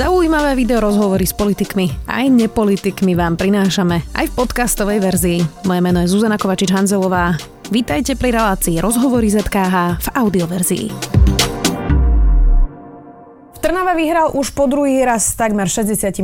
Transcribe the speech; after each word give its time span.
Zaujímavé 0.00 0.56
video 0.56 0.80
rozhovory 0.80 1.28
s 1.28 1.36
politikmi 1.36 2.08
aj 2.08 2.32
nepolitikmi 2.32 3.12
vám 3.12 3.36
prinášame 3.36 4.00
aj 4.16 4.32
v 4.32 4.36
podcastovej 4.40 4.96
verzii. 4.96 5.44
Moje 5.68 5.80
meno 5.84 6.00
je 6.00 6.08
Zuzana 6.08 6.40
Kovačič-Hanzelová. 6.40 7.36
Vítajte 7.68 8.16
pri 8.16 8.32
relácii 8.32 8.80
Rozhovory 8.80 9.28
ZKH 9.28 10.00
v 10.00 10.08
audioverzii. 10.16 10.86
V 13.52 13.58
Trnave 13.60 13.92
vyhral 13.92 14.32
už 14.32 14.56
po 14.56 14.64
druhý 14.72 15.04
raz 15.04 15.36
takmer 15.36 15.68
63%. 15.68 16.16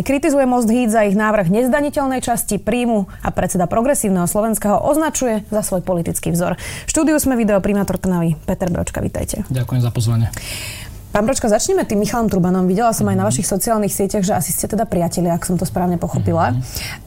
Kritizuje 0.00 0.48
Most 0.48 0.72
Híd 0.72 0.88
za 0.88 1.04
ich 1.04 1.12
návrh 1.12 1.52
nezdaniteľnej 1.52 2.24
časti 2.24 2.56
príjmu 2.56 3.12
a 3.20 3.28
predseda 3.28 3.68
progresívneho 3.68 4.24
Slovenska 4.24 4.72
ho 4.72 4.88
označuje 4.88 5.44
za 5.52 5.60
svoj 5.60 5.84
politický 5.84 6.32
vzor. 6.32 6.56
V 6.56 6.88
štúdiu 6.88 7.20
sme 7.20 7.36
video 7.36 7.60
primátor 7.60 8.00
Trnavy. 8.00 8.40
Peter 8.48 8.72
Bročka, 8.72 9.04
vítajte. 9.04 9.44
Ďakujem 9.52 9.84
za 9.84 9.92
pozvanie. 9.92 10.32
Pán 11.14 11.24
Bročka, 11.24 11.48
začneme 11.48 11.88
tým 11.88 12.04
Michalom 12.04 12.28
Trubanom. 12.28 12.68
Videla 12.68 12.92
som 12.92 13.08
aj 13.08 13.16
na 13.16 13.24
vašich 13.24 13.48
sociálnych 13.48 13.88
sieťach, 13.88 14.20
že 14.20 14.36
asi 14.36 14.52
ste 14.52 14.68
teda 14.68 14.84
priatelia, 14.84 15.32
ak 15.32 15.48
som 15.48 15.56
to 15.56 15.64
správne 15.64 15.96
pochopila. 15.96 16.52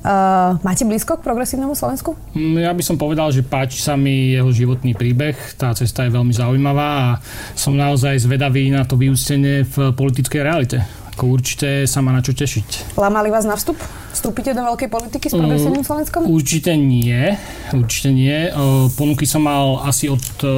Uh, 0.01 0.57
máte 0.65 0.81
blízko 0.81 1.21
k 1.21 1.21
progresívnemu 1.21 1.77
Slovensku? 1.77 2.17
Mm, 2.33 2.57
Ja 2.65 2.73
by 2.73 2.81
som 2.81 2.97
povedal, 2.97 3.29
že 3.29 3.45
páči 3.45 3.77
sa 3.77 3.93
mi 3.93 4.33
jeho 4.33 4.49
životný 4.49 4.97
príbeh. 4.97 5.37
Tá 5.61 5.77
cesta 5.77 6.09
je 6.09 6.15
veľmi 6.17 6.33
zaujímavá 6.33 6.87
a 6.89 7.07
som 7.53 7.77
naozaj 7.77 8.17
zvedavý 8.25 8.73
na 8.73 8.81
to 8.81 8.97
vyústenie 8.97 9.61
v 9.69 9.93
politickej 9.93 10.41
realite. 10.41 10.81
Ako 11.13 11.29
určite 11.29 11.85
sa 11.85 12.01
má 12.01 12.09
na 12.09 12.25
čo 12.25 12.33
tešiť. 12.33 12.97
Lámali 12.97 13.29
vás 13.29 13.45
na 13.45 13.53
vstup? 13.53 13.77
Vstúpite 14.09 14.57
do 14.57 14.65
veľkej 14.65 14.89
politiky 14.89 15.29
s 15.29 15.37
progresívnym 15.37 15.85
Slovenskom? 15.85 16.25
Určite 16.25 16.73
nie. 16.73 17.37
Určite 17.69 18.09
nie. 18.09 18.49
O, 18.57 18.89
Ponuky 18.89 19.29
som 19.29 19.45
mal 19.45 19.85
asi 19.85 20.09
od 20.09 20.23
o, 20.41 20.49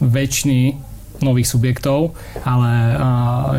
väčšiny 0.00 0.80
nových 1.24 1.48
subjektov, 1.48 2.12
ale 2.44 2.70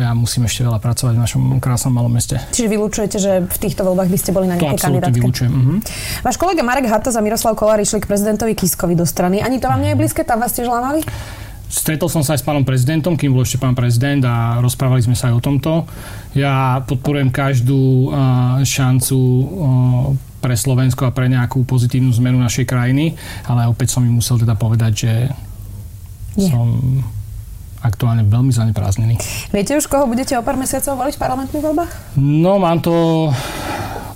ja 0.00 0.14
musím 0.14 0.46
ešte 0.46 0.62
veľa 0.62 0.78
pracovať 0.78 1.18
v 1.18 1.20
našom 1.20 1.42
krásnom 1.58 1.90
malom 1.90 2.14
meste. 2.14 2.38
Čiže 2.54 2.70
vylúčujete, 2.70 3.16
že 3.18 3.32
v 3.42 3.56
týchto 3.58 3.82
voľbách 3.82 4.06
by 4.06 4.18
ste 4.22 4.30
boli 4.30 4.46
na 4.46 4.54
absolútne 4.54 5.02
kandidátke? 5.02 5.18
vylúčujem. 5.18 5.50
Mhm. 5.50 5.74
Váš 6.22 6.36
kolega 6.38 6.62
Marek 6.62 6.86
Hatta 6.86 7.10
za 7.10 7.18
Miroslav 7.18 7.58
Kolár 7.58 7.82
išli 7.82 7.98
k 7.98 8.06
prezidentovi 8.06 8.54
Kiskovi 8.54 8.94
do 8.94 9.02
strany. 9.04 9.42
Ani 9.42 9.58
to 9.58 9.66
vám 9.66 9.82
nie 9.82 9.90
je 9.90 9.98
blízke? 9.98 10.22
Tam 10.22 10.38
vás 10.38 10.54
tiež 10.54 10.70
lámali? 10.70 11.02
Stretol 11.66 12.06
som 12.06 12.22
sa 12.22 12.38
aj 12.38 12.40
s 12.40 12.46
pánom 12.46 12.62
prezidentom, 12.62 13.18
kým 13.18 13.34
bol 13.34 13.42
ešte 13.42 13.58
pán 13.58 13.74
prezident 13.74 14.22
a 14.22 14.62
rozprávali 14.62 15.02
sme 15.02 15.18
sa 15.18 15.34
aj 15.34 15.34
o 15.34 15.42
tomto. 15.42 15.82
Ja 16.38 16.78
podporujem 16.86 17.34
každú 17.34 18.14
šancu 18.62 19.18
pre 20.38 20.54
Slovensko 20.54 21.10
a 21.10 21.14
pre 21.16 21.26
nejakú 21.26 21.66
pozitívnu 21.66 22.14
zmenu 22.22 22.38
našej 22.38 22.70
krajiny, 22.70 23.18
ale 23.50 23.66
opäť 23.66 23.98
som 23.98 24.06
im 24.06 24.14
musel 24.14 24.38
teda 24.38 24.54
povedať, 24.54 24.92
že 24.94 25.12
Nie. 26.38 26.54
som 26.54 27.02
aktuálne 27.86 28.26
veľmi 28.26 28.50
zaneprázdnený. 28.50 29.16
Viete 29.54 29.78
už, 29.78 29.86
koho 29.86 30.10
budete 30.10 30.34
o 30.34 30.42
pár 30.42 30.58
mesiacov 30.58 30.98
voliť 30.98 31.14
v 31.14 31.22
parlamentných 31.22 31.64
voľbách? 31.64 31.92
No, 32.18 32.58
mám 32.58 32.82
to 32.82 33.30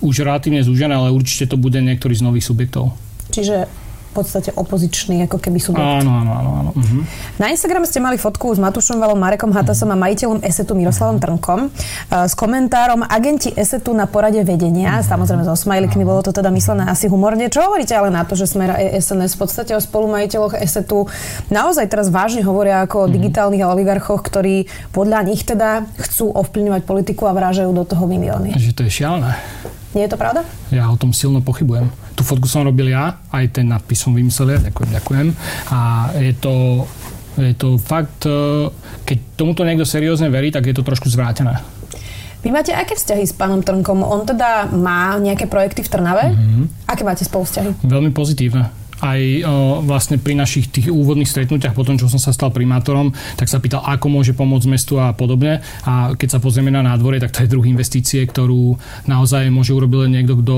už 0.02 0.26
relatívne 0.26 0.64
zúžené, 0.64 0.96
ale 0.96 1.14
určite 1.14 1.48
to 1.48 1.56
bude 1.60 1.76
niektorý 1.78 2.16
z 2.18 2.26
nových 2.26 2.48
subjektov. 2.48 2.96
Čiže 3.30 3.70
v 4.10 4.12
podstate 4.12 4.50
opozičný, 4.50 5.30
ako 5.30 5.38
keby 5.38 5.58
sú 5.62 5.70
Áno, 5.78 6.10
áno, 6.10 6.30
áno. 6.34 6.50
áno. 6.50 6.70
Mhm. 6.74 6.98
Na 7.38 7.46
Instagrame 7.54 7.86
ste 7.86 8.02
mali 8.02 8.18
fotku 8.18 8.50
s 8.50 8.58
Matušom 8.58 8.98
Valom, 8.98 9.14
Marekom 9.14 9.54
Hatasom 9.54 9.94
a 9.94 9.96
majiteľom 9.96 10.42
Esetu 10.42 10.74
Miroslavom 10.74 11.22
Trnkom 11.22 11.70
eh, 11.70 12.26
s 12.26 12.34
komentárom 12.34 13.06
agenti 13.06 13.54
Esetu 13.54 13.94
na 13.94 14.10
porade 14.10 14.42
vedenia, 14.42 14.98
samozrejme 15.06 15.46
so 15.46 15.54
smajlikmi, 15.54 16.02
bolo 16.02 16.26
to 16.26 16.34
teda 16.34 16.50
myslené 16.50 16.90
asi 16.90 17.06
humorne. 17.06 17.46
Čo 17.46 17.70
hovoríte 17.70 17.94
ale 17.94 18.10
na 18.10 18.26
to, 18.26 18.34
že 18.34 18.50
sme 18.50 18.66
SNS 18.98 19.38
v 19.38 19.40
podstate 19.46 19.72
o 19.78 19.80
spolumajiteľoch 19.80 20.58
Esetu 20.58 21.06
naozaj 21.54 21.86
teraz 21.86 22.10
vážne 22.10 22.42
hovoria 22.42 22.82
ako 22.82 23.06
o 23.06 23.10
digitálnych 23.10 23.62
oligarchoch, 23.62 24.26
ktorí 24.26 24.66
podľa 24.90 25.22
nich 25.22 25.46
teda 25.46 25.86
chcú 26.02 26.34
ovplyvňovať 26.34 26.82
politiku 26.82 27.30
a 27.30 27.32
vrážajú 27.36 27.70
do 27.70 27.86
toho 27.86 28.10
milióny. 28.10 28.58
Že 28.58 28.74
to 28.74 28.82
je 28.86 28.90
šialené. 28.90 29.32
Nie 29.90 30.06
je 30.06 30.14
to 30.14 30.18
pravda? 30.18 30.46
Ja 30.70 30.86
o 30.86 30.94
tom 30.94 31.10
silno 31.10 31.42
pochybujem. 31.42 31.90
Tú 32.14 32.22
fotku 32.22 32.46
som 32.46 32.62
robil 32.62 32.94
ja, 32.94 33.18
aj 33.34 33.58
ten 33.58 33.66
nadpis 33.66 33.98
som 33.98 34.14
vymyslel 34.14 34.54
ja, 34.54 34.58
ďakujem, 34.70 34.90
ďakujem. 34.94 35.26
A 35.74 35.78
je 36.14 36.32
to, 36.38 36.86
je 37.34 37.54
to 37.58 37.74
fakt, 37.74 38.22
e, 38.22 38.70
keď 39.02 39.18
tomuto 39.34 39.66
niekto 39.66 39.82
seriózne 39.82 40.30
verí, 40.30 40.54
tak 40.54 40.70
je 40.70 40.74
to 40.78 40.86
trošku 40.86 41.10
zvrátené. 41.10 41.58
Vy 42.40 42.48
máte 42.54 42.72
aké 42.72 42.96
vzťahy 42.96 43.24
s 43.26 43.36
pánom 43.36 43.60
Trnkom? 43.60 44.00
On 44.00 44.24
teda 44.24 44.70
má 44.72 45.18
nejaké 45.20 45.44
projekty 45.44 45.84
v 45.84 45.92
Trnave? 45.92 46.24
Mhm. 46.32 46.88
Aké 46.88 47.02
máte 47.04 47.26
spolu 47.26 47.44
vzťahy? 47.44 47.84
Veľmi 47.84 48.14
pozitívne. 48.14 48.72
Aj 49.00 49.20
vlastne 49.84 50.20
pri 50.20 50.36
našich 50.36 50.68
tých 50.68 50.92
úvodných 50.92 51.28
stretnutiach, 51.28 51.72
potom 51.72 51.96
čo 51.96 52.06
som 52.06 52.20
sa 52.20 52.36
stal 52.36 52.52
primátorom, 52.52 53.16
tak 53.40 53.48
sa 53.48 53.56
pýtal, 53.56 53.80
ako 53.80 54.06
môže 54.12 54.36
pomôcť 54.36 54.68
mestu 54.68 55.00
a 55.00 55.16
podobne. 55.16 55.64
A 55.88 56.12
keď 56.14 56.36
sa 56.36 56.38
pozrieme 56.38 56.68
na 56.68 56.84
nádvorie, 56.84 57.16
tak 57.16 57.32
to 57.32 57.42
je 57.42 57.52
druh 57.52 57.64
investície, 57.64 58.20
ktorú 58.22 58.76
naozaj 59.08 59.48
môže 59.48 59.72
urobiť 59.72 59.98
len 60.04 60.20
niekto, 60.20 60.36
kto 60.44 60.56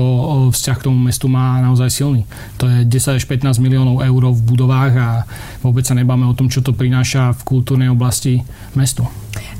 vzťah 0.51 0.77
k 0.79 0.85
tomu 0.91 0.99
mestu 0.99 1.31
má 1.31 1.63
naozaj 1.63 1.87
silný. 1.87 2.27
To 2.59 2.67
je 2.67 2.83
10 2.83 3.17
až 3.17 3.23
15 3.25 3.63
miliónov 3.63 4.03
eur 4.03 4.21
v 4.35 4.41
budovách 4.43 4.93
a 4.99 5.09
vôbec 5.63 5.87
sa 5.87 5.95
nebáme 5.95 6.27
o 6.27 6.35
tom, 6.35 6.51
čo 6.51 6.59
to 6.59 6.75
prináša 6.75 7.31
v 7.39 7.41
kultúrnej 7.47 7.87
oblasti 7.87 8.43
mestu. 8.75 9.07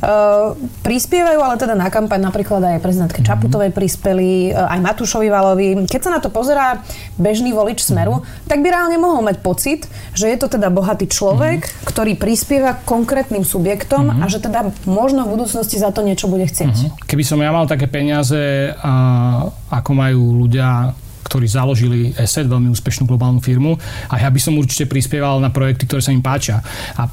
Uh, 0.03 0.59
prispievajú 0.84 1.40
ale 1.40 1.56
teda 1.56 1.80
na 1.80 1.88
kampaň 1.88 2.28
napríklad 2.28 2.59
aj 2.59 2.84
prezidentke 2.84 3.24
Čaputovej 3.24 3.72
prispeli, 3.72 4.52
uh, 4.52 4.68
aj 4.68 4.84
Matúšovi 4.84 5.31
Valovi. 5.31 5.80
Keď 5.88 6.02
sa 6.03 6.12
na 6.12 6.19
to 6.19 6.28
pozerá 6.28 6.84
bežný 7.16 7.56
volič 7.56 7.80
Smeru, 7.80 8.19
tak 8.44 8.59
by 8.59 8.68
reálne 8.68 9.00
mohol 9.00 9.24
mať 9.24 9.40
pocit, 9.40 9.88
že 10.12 10.28
je 10.28 10.36
to 10.36 10.52
teda 10.52 10.68
bohatý 10.68 11.08
človek, 11.08 11.72
ktorý 11.88 12.19
prispieva 12.19 12.84
konkrétnym 12.84 13.47
subjektom 13.47 14.19
a 14.19 14.28
že 14.28 14.44
teda 14.44 14.75
možno 14.84 15.24
v 15.24 15.40
budúcnosti 15.40 15.80
za 15.80 15.96
to 15.96 16.03
niečo 16.03 16.28
bude 16.28 16.52
chcieť. 16.52 17.08
Keby 17.08 17.24
som 17.24 17.40
ja 17.40 17.56
mal 17.56 17.64
také 17.64 17.88
peniaze, 17.88 18.75
a, 18.75 19.47
ako 19.72 19.91
majú 19.96 20.44
ľudia 20.44 20.91
ktorí 21.24 21.50
založili 21.50 22.14
ESET, 22.14 22.46
veľmi 22.46 22.70
úspešnú 22.70 23.09
globálnu 23.09 23.41
firmu 23.41 23.74
a 24.12 24.22
ja 24.22 24.30
by 24.30 24.38
som 24.38 24.53
určite 24.59 24.85
prispieval 24.85 25.41
na 25.41 25.50
projekty, 25.50 25.90
ktoré 25.90 26.03
sa 26.03 26.14
im 26.14 26.22
páčia. 26.22 26.62
A 26.94 27.09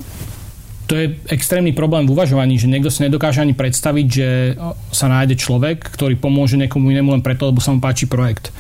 to 0.91 0.99
je 0.99 1.15
extrémny 1.31 1.71
problém 1.71 2.03
v 2.03 2.19
uvažovaní, 2.19 2.59
že 2.59 2.67
niekto 2.67 2.91
si 2.91 3.07
nedokáže 3.07 3.39
ani 3.39 3.55
predstaviť, 3.55 4.07
že 4.11 4.59
sa 4.91 5.07
nájde 5.07 5.39
človek, 5.39 5.87
ktorý 5.87 6.19
pomôže 6.19 6.59
niekomu 6.59 6.91
inému 6.91 7.15
len 7.15 7.23
preto, 7.23 7.47
lebo 7.47 7.63
sa 7.63 7.71
mu 7.71 7.79
páči 7.79 8.11
projekt. 8.11 8.51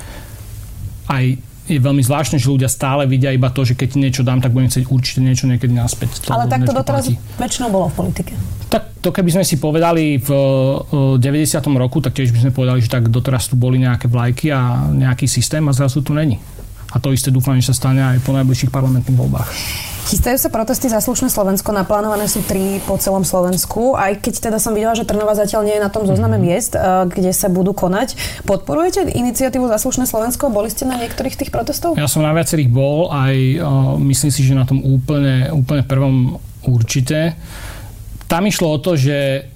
Aj 1.11 1.27
je 1.67 1.79
veľmi 1.83 2.03
zvláštne, 2.07 2.39
že 2.39 2.47
ľudia 2.47 2.71
stále 2.71 3.11
vidia 3.11 3.35
iba 3.35 3.51
to, 3.51 3.67
že 3.67 3.75
keď 3.75 3.99
niečo 3.99 4.23
dám, 4.23 4.39
tak 4.39 4.55
budem 4.55 4.71
chcieť 4.71 4.87
určite 4.87 5.19
niečo 5.23 5.51
niekedy 5.51 5.75
naspäť. 5.75 6.31
To 6.31 6.39
Ale 6.39 6.47
tak 6.47 6.67
to 6.67 6.75
doteraz 6.75 7.11
platí. 7.11 7.19
väčšinou 7.39 7.69
bolo 7.71 7.91
v 7.91 7.95
politike. 7.99 8.33
Tak 8.71 9.03
to 9.03 9.11
keby 9.11 9.31
sme 9.35 9.45
si 9.47 9.59
povedali 9.59 10.23
v 10.23 10.31
e, 11.19 11.23
90. 11.23 11.59
roku, 11.75 11.99
tak 11.99 12.15
tiež 12.15 12.31
by 12.31 12.47
sme 12.47 12.53
povedali, 12.55 12.79
že 12.79 12.91
tak 12.91 13.11
doteraz 13.11 13.51
tu 13.51 13.59
boli 13.59 13.83
nejaké 13.83 14.07
vlajky 14.07 14.55
a 14.55 14.87
nejaký 14.91 15.27
systém 15.27 15.63
a 15.67 15.75
zrazu 15.75 16.03
tu 16.03 16.15
není. 16.15 16.39
A 16.91 16.99
to 17.03 17.15
isté 17.15 17.31
dúfam, 17.31 17.59
že 17.59 17.71
sa 17.71 17.75
stane 17.75 18.03
aj 18.03 18.23
po 18.23 18.35
najbližších 18.35 18.71
parlamentných 18.71 19.19
voľbách. 19.19 19.51
Chystajú 20.09 20.41
sa 20.41 20.49
protesty 20.49 20.89
za 20.89 21.03
slušné 21.05 21.29
Slovensko, 21.29 21.77
naplánované 21.77 22.25
sú 22.25 22.41
tri 22.41 22.81
po 22.89 22.97
celom 22.97 23.27
Slovensku, 23.27 23.93
aj 23.99 24.25
keď 24.25 24.51
teda 24.51 24.59
som 24.63 24.73
videla, 24.73 24.97
že 24.97 25.05
Trnava 25.05 25.37
zatiaľ 25.37 25.69
nie 25.69 25.77
je 25.77 25.85
na 25.85 25.93
tom 25.93 26.09
zozname 26.09 26.41
miest, 26.41 26.73
eh, 26.73 26.81
kde 27.05 27.35
sa 27.37 27.53
budú 27.53 27.77
konať. 27.77 28.17
Podporujete 28.49 29.13
iniciatívu 29.13 29.69
za 29.69 29.77
slušné 29.77 30.09
Slovensko? 30.09 30.49
Boli 30.49 30.73
ste 30.73 30.89
na 30.89 30.97
niektorých 30.97 31.37
tých 31.37 31.51
protestov? 31.53 32.01
Ja 32.01 32.09
som 32.09 32.25
na 32.25 32.33
viacerých 32.33 32.73
bol, 32.73 33.13
aj 33.13 33.35
o, 33.61 33.69
myslím 34.01 34.31
si, 34.33 34.41
že 34.47 34.57
na 34.57 34.65
tom 34.65 34.81
úplne, 34.81 35.53
úplne 35.53 35.85
prvom 35.85 36.41
určite. 36.65 37.37
Tam 38.31 38.47
išlo 38.47 38.71
o 38.71 38.79
to, 38.79 38.97
že 38.97 39.49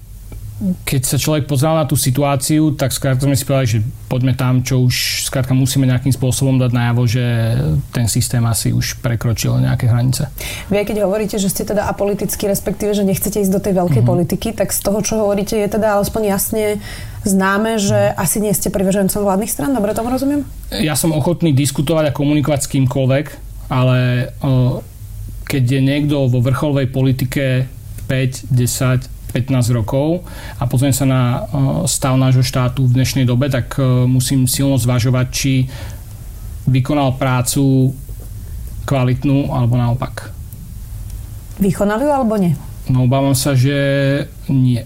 keď 0.87 1.03
sa 1.03 1.19
človek 1.19 1.51
pozrel 1.51 1.75
na 1.75 1.83
tú 1.83 1.99
situáciu, 1.99 2.79
tak 2.79 2.95
skrátka 2.95 3.27
sme 3.27 3.35
si 3.35 3.43
povedali, 3.43 3.67
že 3.67 3.81
poďme 4.07 4.39
tam, 4.39 4.63
čo 4.63 4.87
už 4.87 5.27
skrátka 5.27 5.51
musíme 5.51 5.83
nejakým 5.83 6.15
spôsobom 6.15 6.63
dať 6.63 6.71
najavo, 6.71 7.03
že 7.11 7.25
ten 7.91 8.07
systém 8.07 8.39
asi 8.47 8.71
už 8.71 9.03
prekročil 9.03 9.59
nejaké 9.59 9.91
hranice. 9.91 10.31
Vy, 10.71 10.87
keď 10.87 11.11
hovoríte, 11.11 11.43
že 11.43 11.51
ste 11.51 11.67
teda 11.67 11.91
apolitickí, 11.91 12.47
respektíve, 12.47 12.95
že 12.95 13.03
nechcete 13.03 13.43
ísť 13.43 13.51
do 13.51 13.59
tej 13.59 13.75
veľkej 13.75 14.03
Mhm. 14.07 14.09
politiky, 14.09 14.49
tak 14.55 14.71
z 14.71 14.79
toho, 14.79 15.03
čo 15.03 15.27
hovoríte, 15.27 15.59
je 15.59 15.67
teda 15.67 15.99
alespoň 15.99 16.23
jasne 16.31 16.79
známe, 17.27 17.83
že 17.83 18.15
asi 18.15 18.39
nie 18.39 18.55
ste 18.55 18.71
privržencom 18.71 19.27
vládnych 19.27 19.50
stran, 19.50 19.75
dobre 19.75 19.91
tomu 19.91 20.15
rozumiem? 20.15 20.47
Ja 20.71 20.95
som 20.95 21.11
ochotný 21.11 21.50
diskutovať 21.50 22.12
a 22.12 22.17
komunikovať 22.17 22.61
s 22.62 22.69
kýmkoľvek, 22.71 23.27
ale 23.75 24.31
keď 25.45 25.62
je 25.67 25.81
niekto 25.83 26.31
vo 26.31 26.39
vrcholovej 26.39 26.89
politike 26.95 27.67
5, 28.07 28.53
10, 28.53 29.13
15 29.35 29.75
rokov 29.75 30.23
a 30.57 30.71
pozriem 30.71 30.95
sa 30.95 31.03
na 31.03 31.23
o, 31.51 31.91
stav 31.91 32.15
nášho 32.15 32.47
štátu 32.47 32.87
v 32.87 33.03
dnešnej 33.03 33.27
dobe, 33.27 33.51
tak 33.51 33.75
o, 33.75 34.07
musím 34.07 34.47
silno 34.47 34.79
zvažovať, 34.79 35.27
či 35.35 35.67
vykonal 36.71 37.19
prácu 37.19 37.91
kvalitnú 38.87 39.51
alebo 39.51 39.75
naopak. 39.75 40.31
Vykonali 41.59 42.07
ju 42.07 42.13
alebo 42.15 42.35
nie? 42.39 42.55
No 42.87 43.11
obávam 43.11 43.35
sa, 43.35 43.57
že 43.57 43.75
nie. 44.47 44.85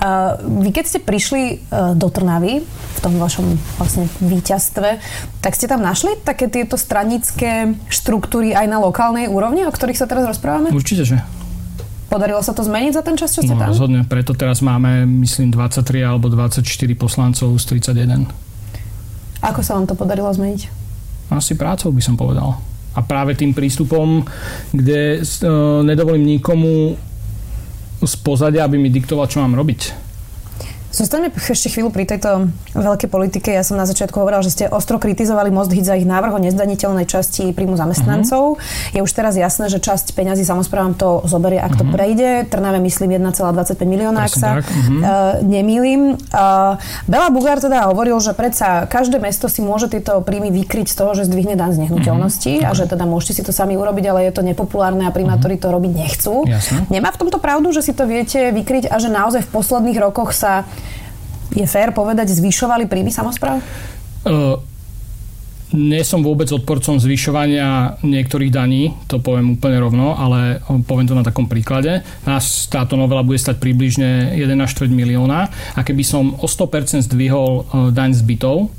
Uh, 0.00 0.36
vy 0.64 0.72
keď 0.72 0.84
ste 0.86 1.00
prišli 1.00 1.42
uh, 1.68 1.92
do 1.96 2.08
Trnavy 2.08 2.64
v 2.64 2.98
tom 3.00 3.16
vašom 3.16 3.56
vlastne 3.80 4.08
víťazstve, 4.20 5.00
tak 5.40 5.52
ste 5.56 5.68
tam 5.68 5.80
našli 5.80 6.20
také 6.20 6.48
tieto 6.52 6.76
stranické 6.76 7.76
štruktúry 7.88 8.52
aj 8.52 8.66
na 8.68 8.80
lokálnej 8.80 9.28
úrovni, 9.28 9.64
o 9.64 9.72
ktorých 9.72 9.96
sa 9.96 10.08
teraz 10.08 10.28
rozprávame? 10.28 10.72
Určite, 10.72 11.04
že. 11.04 11.16
Podarilo 12.10 12.42
sa 12.42 12.50
to 12.50 12.66
zmeniť 12.66 12.92
za 12.98 13.02
ten 13.06 13.14
čas, 13.14 13.30
čo 13.30 13.46
ste 13.46 13.54
no, 13.54 13.62
tam? 13.62 13.70
rozhodne, 13.70 14.02
preto 14.02 14.34
teraz 14.34 14.58
máme, 14.66 15.06
myslím, 15.22 15.54
23 15.54 16.02
alebo 16.02 16.26
24 16.26 16.66
poslancov 16.98 17.54
z 17.54 17.64
31. 17.94 18.26
Ako 19.46 19.62
sa 19.62 19.78
vám 19.78 19.86
to 19.86 19.94
podarilo 19.94 20.26
zmeniť? 20.26 20.66
Asi 21.30 21.54
prácou 21.54 21.94
by 21.94 22.02
som 22.02 22.18
povedal. 22.18 22.58
A 22.98 23.00
práve 23.06 23.38
tým 23.38 23.54
prístupom, 23.54 24.26
kde 24.74 25.22
uh, 25.22 25.86
nedovolím 25.86 26.26
nikomu 26.26 26.98
z 28.02 28.14
pozadia, 28.26 28.66
aby 28.66 28.74
mi 28.74 28.90
diktoval, 28.90 29.30
čo 29.30 29.38
mám 29.38 29.54
robiť 29.54 30.09
Zostaňme 30.90 31.30
ešte 31.30 31.70
chvíľu 31.70 31.94
pri 31.94 32.02
tejto 32.02 32.50
veľkej 32.74 33.06
politike. 33.06 33.54
Ja 33.54 33.62
som 33.62 33.78
na 33.78 33.86
začiatku 33.86 34.18
hovorila, 34.18 34.42
že 34.42 34.50
ste 34.50 34.64
ostro 34.66 34.98
kritizovali 34.98 35.54
Most 35.54 35.70
Hit 35.70 35.86
za 35.86 35.94
ich 35.94 36.02
návrh 36.02 36.34
o 36.34 36.42
nezdaniteľnej 36.42 37.06
časti 37.06 37.54
príjmu 37.54 37.78
zamestnancov. 37.78 38.58
Uh-huh. 38.58 38.90
Je 38.90 38.98
už 38.98 39.10
teraz 39.14 39.38
jasné, 39.38 39.70
že 39.70 39.78
časť 39.78 40.18
peňazí 40.18 40.42
samozprávam 40.42 40.98
to 40.98 41.22
zoberie, 41.30 41.62
ak 41.62 41.78
uh-huh. 41.78 41.80
to 41.80 41.84
mhm. 41.86 41.92
prejde. 41.94 42.30
Trnave 42.50 42.82
myslím 42.82 43.22
1,25 43.22 43.78
milióna, 43.86 44.26
ak 44.26 44.34
sa 44.34 44.50
uh-huh. 44.58 44.66
uh, 44.66 45.02
nemýlim. 45.46 46.18
Uh, 46.34 46.74
Bela 47.06 47.30
Bugár 47.30 47.62
teda 47.62 47.86
hovoril, 47.86 48.18
že 48.18 48.34
predsa 48.34 48.90
každé 48.90 49.22
mesto 49.22 49.46
si 49.46 49.62
môže 49.62 49.86
tieto 49.86 50.18
príjmy 50.26 50.50
vykryť 50.50 50.90
z 50.90 50.96
toho, 50.98 51.14
že 51.14 51.30
zdvihne 51.30 51.54
dan 51.54 51.70
z 51.70 51.86
nehnuteľnosti 51.86 52.66
uh-huh. 52.66 52.66
a 52.66 52.74
že 52.74 52.90
teda 52.90 53.06
môžete 53.06 53.38
si 53.38 53.42
to 53.46 53.54
sami 53.54 53.78
urobiť, 53.78 54.10
ale 54.10 54.26
je 54.26 54.32
to 54.34 54.42
nepopulárne 54.42 55.06
a 55.06 55.14
primátori 55.14 55.54
uh-huh. 55.54 55.70
to 55.70 55.74
robiť 55.78 55.92
nechcú. 55.94 56.34
Jasne. 56.50 56.90
Nemá 56.90 57.14
v 57.14 57.20
tomto 57.22 57.38
pravdu, 57.38 57.70
že 57.70 57.86
si 57.86 57.94
to 57.94 58.10
viete 58.10 58.50
vykryť 58.50 58.90
a 58.90 58.98
že 58.98 59.06
naozaj 59.06 59.46
v 59.46 59.50
posledných 59.54 59.98
rokoch 60.02 60.34
sa 60.34 60.66
je 61.54 61.66
fér 61.66 61.90
povedať, 61.90 62.30
zvyšovali 62.30 62.86
príjmy 62.86 63.10
samozpráv? 63.10 63.58
Uh, 64.26 64.60
nie 65.70 66.02
som 66.02 66.26
vôbec 66.26 66.50
odporcom 66.50 66.98
zvyšovania 66.98 68.02
niektorých 68.02 68.50
daní, 68.50 68.90
to 69.06 69.22
poviem 69.22 69.54
úplne 69.54 69.78
rovno, 69.78 70.18
ale 70.18 70.58
poviem 70.82 71.06
to 71.06 71.14
na 71.14 71.22
takom 71.22 71.46
príklade. 71.46 72.02
Nás 72.26 72.66
táto 72.66 72.98
novela 72.98 73.22
bude 73.22 73.38
stať 73.38 73.62
približne 73.62 74.34
1,4 74.34 74.90
milióna 74.90 75.46
a 75.78 75.80
keby 75.86 76.02
som 76.02 76.34
o 76.42 76.46
100% 76.50 77.06
zdvihol 77.06 77.70
daň 77.94 78.18
z 78.18 78.22
bytov, 78.26 78.74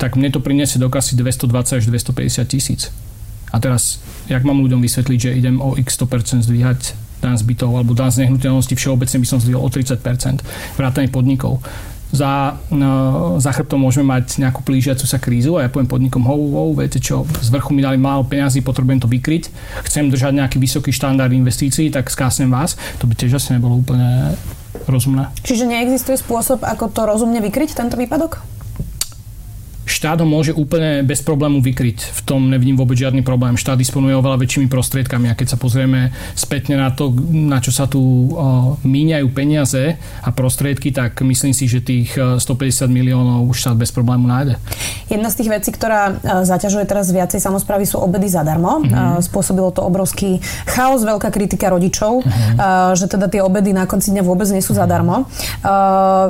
tak 0.00 0.16
mne 0.16 0.32
to 0.32 0.40
priniesie 0.40 0.80
do 0.80 0.88
kasy 0.88 1.20
220 1.20 1.78
až 1.78 1.84
250 1.84 2.48
tisíc. 2.48 2.88
A 3.52 3.60
teraz, 3.60 4.00
jak 4.32 4.40
mám 4.48 4.64
ľuďom 4.64 4.80
vysvetliť, 4.80 5.18
že 5.20 5.36
idem 5.36 5.60
o 5.60 5.76
x 5.76 6.00
100% 6.00 6.48
zdvíhať 6.48 6.96
daň 7.20 7.36
z 7.36 7.44
bytov 7.44 7.76
alebo 7.76 7.92
daň 7.92 8.08
z 8.08 8.18
nehnuteľnosti, 8.26 8.72
všeobecne 8.72 9.20
by 9.20 9.26
som 9.28 9.38
zdvihol 9.38 9.60
o 9.60 9.68
30%, 9.68 10.00
vrátane 10.80 11.12
podnikov 11.12 11.60
za, 12.12 12.60
no, 12.68 13.40
za 13.40 13.50
chrbtom 13.56 13.80
môžeme 13.80 14.12
mať 14.12 14.38
nejakú 14.44 14.60
plížiacu 14.60 15.08
sa 15.08 15.16
krízu 15.16 15.56
a 15.56 15.64
ja 15.64 15.72
poviem 15.72 15.88
podnikom, 15.88 16.20
ho, 16.22 16.36
ho, 16.36 16.64
viete 16.76 17.00
čo, 17.00 17.24
z 17.40 17.48
vrchu 17.48 17.72
mi 17.72 17.80
dali 17.80 17.96
málo 17.96 18.28
peňazí, 18.28 18.60
potrebujem 18.60 19.00
to 19.00 19.08
vykryť, 19.08 19.48
chcem 19.88 20.12
držať 20.12 20.36
nejaký 20.36 20.60
vysoký 20.60 20.92
štandard 20.92 21.32
investícií, 21.32 21.88
tak 21.88 22.12
skásnem 22.12 22.52
vás. 22.52 22.76
To 23.00 23.08
by 23.08 23.16
tiež 23.16 23.40
asi 23.40 23.56
nebolo 23.56 23.80
úplne 23.80 24.36
rozumné. 24.84 25.32
Čiže 25.40 25.64
neexistuje 25.64 26.20
spôsob, 26.20 26.62
ako 26.62 26.92
to 26.92 27.08
rozumne 27.08 27.40
vykryť, 27.40 27.72
tento 27.72 27.96
výpadok? 27.96 28.61
Štát 30.02 30.18
ho 30.18 30.26
môže 30.26 30.50
úplne 30.50 31.06
bez 31.06 31.22
problému 31.22 31.62
vykryť. 31.62 32.10
V 32.10 32.20
tom 32.26 32.50
nevidím 32.50 32.74
vôbec 32.74 32.98
žiadny 32.98 33.22
problém. 33.22 33.54
Štát 33.54 33.78
disponuje 33.78 34.18
oveľa 34.18 34.42
väčšími 34.42 34.66
prostriedkami 34.66 35.30
a 35.30 35.38
keď 35.38 35.54
sa 35.54 35.58
pozrieme 35.62 36.10
spätne 36.34 36.74
na 36.74 36.90
to, 36.90 37.14
na 37.30 37.62
čo 37.62 37.70
sa 37.70 37.86
tu 37.86 38.34
míňajú 38.82 39.30
peniaze 39.30 39.94
a 40.26 40.28
prostriedky, 40.34 40.90
tak 40.90 41.22
myslím 41.22 41.54
si, 41.54 41.70
že 41.70 41.78
tých 41.86 42.18
150 42.18 42.90
miliónov 42.90 43.46
už 43.46 43.62
štát 43.62 43.78
bez 43.78 43.94
problému 43.94 44.26
nájde. 44.26 44.58
Jedna 45.06 45.30
z 45.30 45.38
tých 45.38 45.54
vecí, 45.54 45.70
ktorá 45.70 46.18
zaťažuje 46.50 46.82
teraz 46.82 47.06
viacej 47.14 47.38
samozprávy, 47.38 47.86
sú 47.86 48.02
obedy 48.02 48.26
zadarmo. 48.26 48.82
Mm-hmm. 48.82 49.22
Spôsobilo 49.22 49.70
to 49.70 49.86
obrovský 49.86 50.42
chaos, 50.66 51.06
veľká 51.06 51.30
kritika 51.30 51.70
rodičov, 51.70 52.26
mm-hmm. 52.26 52.98
že 52.98 53.06
teda 53.06 53.30
tie 53.30 53.38
obedy 53.38 53.70
na 53.70 53.86
konci 53.86 54.10
dňa 54.10 54.26
vôbec 54.26 54.50
nie 54.50 54.66
sú 54.66 54.74
zadarmo. 54.74 55.30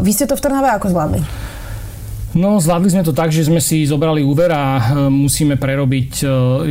Vy 0.04 0.10
ste 0.12 0.28
to 0.28 0.36
v 0.36 0.44
Trnave 0.44 0.76
ako 0.76 0.92
zvládli? 0.92 1.24
No, 2.32 2.56
zvládli 2.56 2.88
sme 2.88 3.04
to 3.04 3.12
tak, 3.12 3.28
že 3.28 3.44
sme 3.44 3.60
si 3.60 3.84
zobrali 3.84 4.24
úver 4.24 4.48
a 4.56 4.80
e, 4.80 4.82
musíme 5.12 5.60
prerobiť 5.60 6.24
e, 6.24 6.26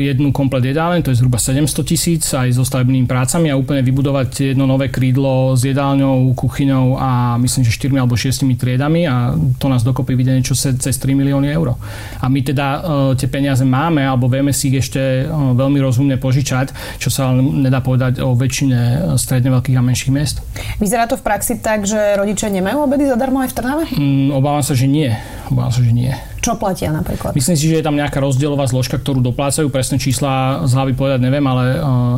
jednu 0.09 0.33
komplet 0.33 0.65
jedáleň, 0.65 1.05
to 1.05 1.13
je 1.13 1.21
zhruba 1.21 1.37
700 1.37 1.85
tisíc 1.85 2.25
aj 2.33 2.57
so 2.57 2.65
stavebnými 2.65 3.05
prácami 3.05 3.53
a 3.53 3.59
úplne 3.61 3.85
vybudovať 3.85 4.57
jedno 4.57 4.65
nové 4.65 4.89
krídlo 4.89 5.53
s 5.53 5.61
jedálňou, 5.61 6.33
kuchyňou 6.33 6.97
a 6.97 7.37
myslím, 7.37 7.61
že 7.61 7.77
4 7.77 7.93
alebo 7.93 8.17
6 8.17 8.41
triedami 8.57 9.05
a 9.05 9.37
to 9.61 9.69
nás 9.69 9.85
dokopy 9.85 10.17
vyjde 10.17 10.33
niečo 10.41 10.57
cez 10.57 10.95
3 10.97 11.13
milióny 11.13 11.53
eur. 11.53 11.77
A 12.17 12.25
my 12.25 12.41
teda 12.41 12.65
e, 12.65 12.79
tie 13.21 13.29
peniaze 13.29 13.61
máme 13.61 14.01
alebo 14.01 14.25
vieme 14.25 14.57
si 14.57 14.73
ich 14.73 14.81
ešte 14.81 15.29
veľmi 15.29 15.77
rozumne 15.77 16.17
požičať, 16.17 16.97
čo 16.97 17.13
sa 17.13 17.37
nedá 17.37 17.85
povedať 17.85 18.17
o 18.25 18.33
väčšine 18.33 19.13
stredne 19.13 19.53
veľkých 19.53 19.77
a 19.77 19.85
menších 19.85 20.09
miest. 20.09 20.41
Vyzerá 20.81 21.05
to 21.05 21.21
v 21.21 21.25
praxi 21.25 21.61
tak, 21.61 21.85
že 21.85 22.17
rodičia 22.17 22.49
nemajú 22.49 22.81
obedy 22.81 23.05
zadarmo 23.05 23.45
aj 23.45 23.53
v 23.53 23.55
Trnave? 23.61 23.85
Mm, 23.93 24.33
obávam 24.33 24.65
sa, 24.65 24.73
že 24.73 24.89
nie 24.89 25.13
Obávam 25.51 25.71
sa, 25.71 25.83
že 25.83 25.91
nie. 25.91 26.11
Čo 26.39 26.55
platia 26.55 26.95
napríklad? 26.95 27.35
Myslím 27.35 27.59
si, 27.59 27.67
že 27.67 27.83
je 27.83 27.85
tam 27.85 27.99
nejaká 27.99 28.23
rozdielová 28.23 28.63
zložka, 28.71 28.95
ktorú 28.95 29.19
doplácajú. 29.19 29.67
Presné 29.67 29.99
čísla 29.99 30.63
z 30.63 30.71
hlavy 30.71 30.95
povedať 30.95 31.19
neviem, 31.19 31.43
ale 31.43 31.77
uh, 31.77 32.15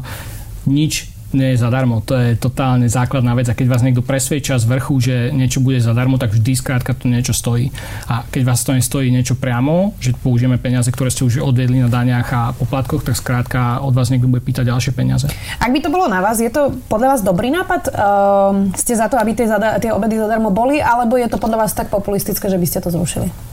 nič 0.69 1.12
nie 1.33 1.53
je 1.53 1.61
zadarmo. 1.61 1.99
To 2.05 2.15
je 2.15 2.37
totálne 2.37 2.85
základná 2.87 3.33
vec. 3.33 3.49
A 3.49 3.57
keď 3.57 3.67
vás 3.69 3.81
niekto 3.81 4.05
presvedčia 4.05 4.61
z 4.61 4.65
vrchu, 4.69 5.01
že 5.01 5.15
niečo 5.33 5.59
bude 5.59 5.81
zadarmo, 5.81 6.21
tak 6.21 6.33
vždy 6.33 6.53
skrátka 6.53 6.93
to 6.93 7.09
niečo 7.09 7.33
stojí. 7.33 7.73
A 8.07 8.23
keď 8.29 8.41
vás 8.53 8.61
to 8.61 8.73
nestojí 8.73 9.09
niečo 9.09 9.35
priamo, 9.35 9.97
že 9.97 10.13
použijeme 10.13 10.61
peniaze, 10.61 10.89
ktoré 10.93 11.09
ste 11.09 11.25
už 11.25 11.41
odvedli 11.41 11.81
na 11.81 11.89
daniach 11.89 12.29
a 12.31 12.41
poplatkoch, 12.53 13.03
tak 13.03 13.17
skrátka 13.17 13.81
od 13.81 13.91
vás 13.97 14.13
niekto 14.13 14.29
bude 14.29 14.45
pýtať 14.45 14.69
ďalšie 14.69 14.91
peniaze. 14.93 15.27
Ak 15.59 15.73
by 15.73 15.79
to 15.81 15.89
bolo 15.89 16.05
na 16.07 16.21
vás, 16.21 16.39
je 16.39 16.49
to 16.49 16.73
podľa 16.87 17.17
vás 17.17 17.21
dobrý 17.25 17.49
nápad? 17.51 17.81
Uh, 17.89 18.69
ste 18.77 18.93
za 18.93 19.09
to, 19.09 19.17
aby 19.17 19.33
tie, 19.33 19.49
zada- 19.49 19.81
tie 19.81 19.91
obedy 19.91 20.15
zadarmo 20.15 20.53
boli, 20.53 20.79
alebo 20.79 21.17
je 21.17 21.27
to 21.27 21.41
podľa 21.41 21.65
vás 21.65 21.73
tak 21.73 21.89
populistické, 21.89 22.49
že 22.49 22.57
by 22.61 22.65
ste 22.69 22.79
to 22.79 22.89
zrušili? 22.93 23.52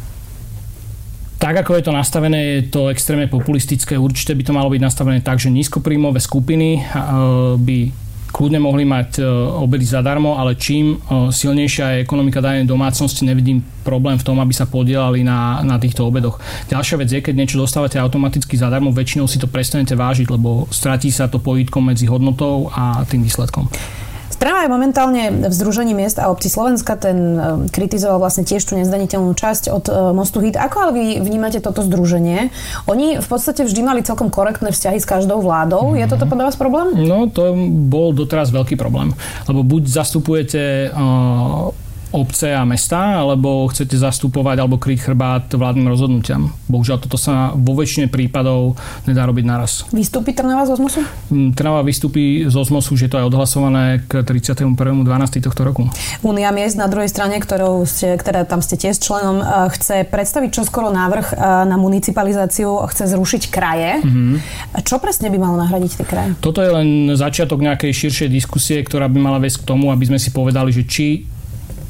Tak 1.40 1.64
ako 1.64 1.80
je 1.80 1.84
to 1.88 1.92
nastavené, 1.96 2.60
je 2.60 2.62
to 2.68 2.92
extrémne 2.92 3.24
populistické. 3.24 3.96
Určite 3.96 4.36
by 4.36 4.42
to 4.44 4.52
malo 4.52 4.68
byť 4.68 4.80
nastavené 4.84 5.24
tak, 5.24 5.40
že 5.40 5.48
nízkopríjmové 5.48 6.20
skupiny 6.20 6.84
by 7.56 7.78
kľudne 8.30 8.62
mohli 8.62 8.86
mať 8.86 9.24
obedy 9.58 9.82
zadarmo, 9.82 10.38
ale 10.38 10.54
čím 10.54 11.00
silnejšia 11.10 11.96
je 11.96 12.02
ekonomika 12.06 12.38
danej 12.38 12.68
domácnosti, 12.68 13.26
nevidím 13.26 13.64
problém 13.82 14.20
v 14.20 14.22
tom, 14.22 14.38
aby 14.38 14.54
sa 14.54 14.68
podielali 14.70 15.24
na, 15.26 15.64
na 15.66 15.80
týchto 15.80 16.06
obedoch. 16.06 16.38
Ďalšia 16.70 17.00
vec 17.00 17.08
je, 17.10 17.24
keď 17.24 17.34
niečo 17.34 17.58
dostávate 17.58 17.98
automaticky 17.98 18.54
zadarmo, 18.54 18.94
väčšinou 18.94 19.26
si 19.26 19.40
to 19.40 19.48
prestanete 19.50 19.98
vážiť, 19.98 20.30
lebo 20.30 20.68
stratí 20.70 21.08
sa 21.10 21.26
to 21.26 21.42
pojítko 21.42 21.82
medzi 21.82 22.06
hodnotou 22.06 22.68
a 22.70 23.02
tým 23.08 23.24
výsledkom. 23.24 23.66
Trnava 24.40 24.64
je 24.64 24.72
momentálne 24.72 25.22
v 25.46 25.52
Združení 25.52 25.92
miest 25.92 26.16
a 26.16 26.32
obci 26.32 26.48
Slovenska, 26.48 26.96
ten 26.96 27.18
e, 27.36 27.40
kritizoval 27.68 28.24
vlastne 28.24 28.48
tiež 28.48 28.64
tú 28.64 28.72
nezdaniteľnú 28.72 29.36
časť 29.36 29.68
od 29.68 29.84
e, 29.84 29.92
Mostu 30.16 30.40
Hit. 30.40 30.56
Ako 30.56 30.76
ale 30.80 30.92
vy 30.96 31.04
vnímate 31.20 31.60
toto 31.60 31.84
združenie? 31.84 32.48
Oni 32.88 33.20
v 33.20 33.28
podstate 33.28 33.68
vždy 33.68 33.84
mali 33.84 34.00
celkom 34.00 34.32
korektné 34.32 34.72
vzťahy 34.72 34.96
s 34.96 35.04
každou 35.04 35.44
vládou. 35.44 35.92
Je 35.92 36.08
toto 36.08 36.24
podľa 36.24 36.48
vás 36.48 36.56
problém? 36.56 36.88
No, 37.04 37.28
to 37.28 37.52
bol 37.68 38.16
doteraz 38.16 38.48
veľký 38.48 38.80
problém. 38.80 39.12
Lebo 39.44 39.60
buď 39.60 39.92
zastupujete 39.92 40.88
uh, 40.88 41.68
obce 42.10 42.50
a 42.54 42.66
mesta, 42.66 43.22
alebo 43.22 43.70
chcete 43.70 43.94
zastupovať 43.94 44.56
alebo 44.58 44.76
kryť 44.76 44.98
chrbát 45.10 45.46
vládnym 45.50 45.86
rozhodnutiam. 45.86 46.50
Bohužiaľ, 46.66 46.98
toto 47.02 47.14
sa 47.14 47.54
vo 47.54 47.78
väčšine 47.78 48.10
prípadov 48.10 48.74
nedá 49.06 49.26
robiť 49.26 49.44
naraz. 49.46 49.86
Vystúpi 49.94 50.34
Trnava 50.34 50.66
z 50.66 50.74
Osmosu? 50.74 51.00
Mm, 51.30 51.54
Trnava 51.54 51.86
vystúpi 51.86 52.46
z 52.50 52.54
Osmosu, 52.54 52.98
že 52.98 53.06
to 53.06 53.22
je 53.22 53.24
odhlasované 53.26 54.02
k 54.10 54.26
31.12. 54.26 54.66
tohto 55.46 55.62
roku. 55.62 55.86
Únia 56.26 56.50
miest 56.50 56.74
na 56.74 56.90
druhej 56.90 57.06
strane, 57.06 57.38
ktorou 57.38 57.86
ste, 57.86 58.18
ktoré 58.18 58.42
tam 58.42 58.58
ste 58.58 58.74
tiež 58.74 58.98
členom, 58.98 59.42
chce 59.70 60.06
predstaviť 60.10 60.50
čoskoro 60.50 60.90
návrh 60.90 61.38
na 61.66 61.76
municipalizáciu, 61.78 62.90
chce 62.90 63.14
zrušiť 63.14 63.42
kraje. 63.48 64.02
Mm-hmm. 64.02 64.82
Čo 64.82 64.98
presne 64.98 65.30
by 65.30 65.38
malo 65.38 65.56
nahradiť 65.62 66.02
tie 66.02 66.06
kraje? 66.06 66.30
Toto 66.42 66.58
je 66.58 66.70
len 66.74 66.88
začiatok 67.14 67.62
nejakej 67.62 67.92
širšej 67.94 68.28
diskusie, 68.28 68.82
ktorá 68.82 69.06
by 69.06 69.18
mala 69.22 69.38
viesť 69.38 69.62
k 69.62 69.68
tomu, 69.70 69.94
aby 69.94 70.10
sme 70.10 70.18
si 70.18 70.34
povedali, 70.34 70.74
že 70.74 70.82
či 70.86 71.06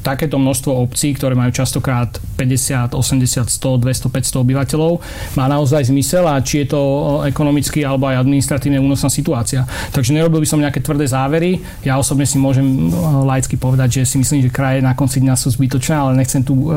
takéto 0.01 0.41
množstvo 0.41 0.73
obcí, 0.73 1.13
ktoré 1.13 1.37
majú 1.37 1.53
častokrát 1.53 2.09
50, 2.35 2.97
80, 2.97 3.47
100, 3.47 3.81
200, 3.85 4.09
500 4.09 4.43
obyvateľov, 4.43 4.91
má 5.37 5.45
naozaj 5.45 5.93
zmysel 5.93 6.25
a 6.25 6.41
či 6.41 6.65
je 6.65 6.73
to 6.73 6.81
ekonomicky 7.29 7.85
alebo 7.85 8.09
aj 8.09 8.25
administratívne 8.25 8.81
únosná 8.81 9.13
situácia. 9.13 9.63
Takže 9.93 10.11
nerobil 10.11 10.41
by 10.41 10.47
som 10.49 10.59
nejaké 10.59 10.81
tvrdé 10.81 11.05
závery. 11.05 11.61
Ja 11.85 12.01
osobne 12.01 12.25
si 12.25 12.41
môžem 12.41 12.89
laicky 13.23 13.55
povedať, 13.55 14.01
že 14.01 14.09
si 14.09 14.17
myslím, 14.17 14.41
že 14.41 14.49
kraje 14.49 14.81
na 14.81 14.97
konci 14.97 15.21
dňa 15.21 15.37
sú 15.37 15.53
zbytočné, 15.53 15.95
ale 15.95 16.11
nechcem 16.17 16.41
tu 16.41 16.73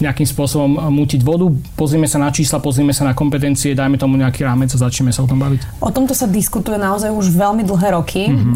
nejakým 0.00 0.26
spôsobom 0.26 0.88
mútiť 0.90 1.20
vodu. 1.20 1.46
Pozrieme 1.76 2.08
sa 2.08 2.16
na 2.16 2.32
čísla, 2.32 2.58
pozrieme 2.58 2.96
sa 2.96 3.04
na 3.04 3.12
kompetencie, 3.12 3.76
dajme 3.76 4.00
tomu 4.00 4.16
nejaký 4.16 4.42
rámec 4.48 4.72
a 4.72 4.80
začneme 4.80 5.12
sa 5.12 5.22
o 5.22 5.28
tom 5.28 5.38
baviť. 5.38 5.84
O 5.84 5.92
tomto 5.92 6.16
sa 6.16 6.24
diskutuje 6.24 6.80
naozaj 6.80 7.12
už 7.12 7.36
veľmi 7.36 7.62
dlhé 7.62 7.88
roky. 7.92 8.32
Mm-hmm. 8.32 8.54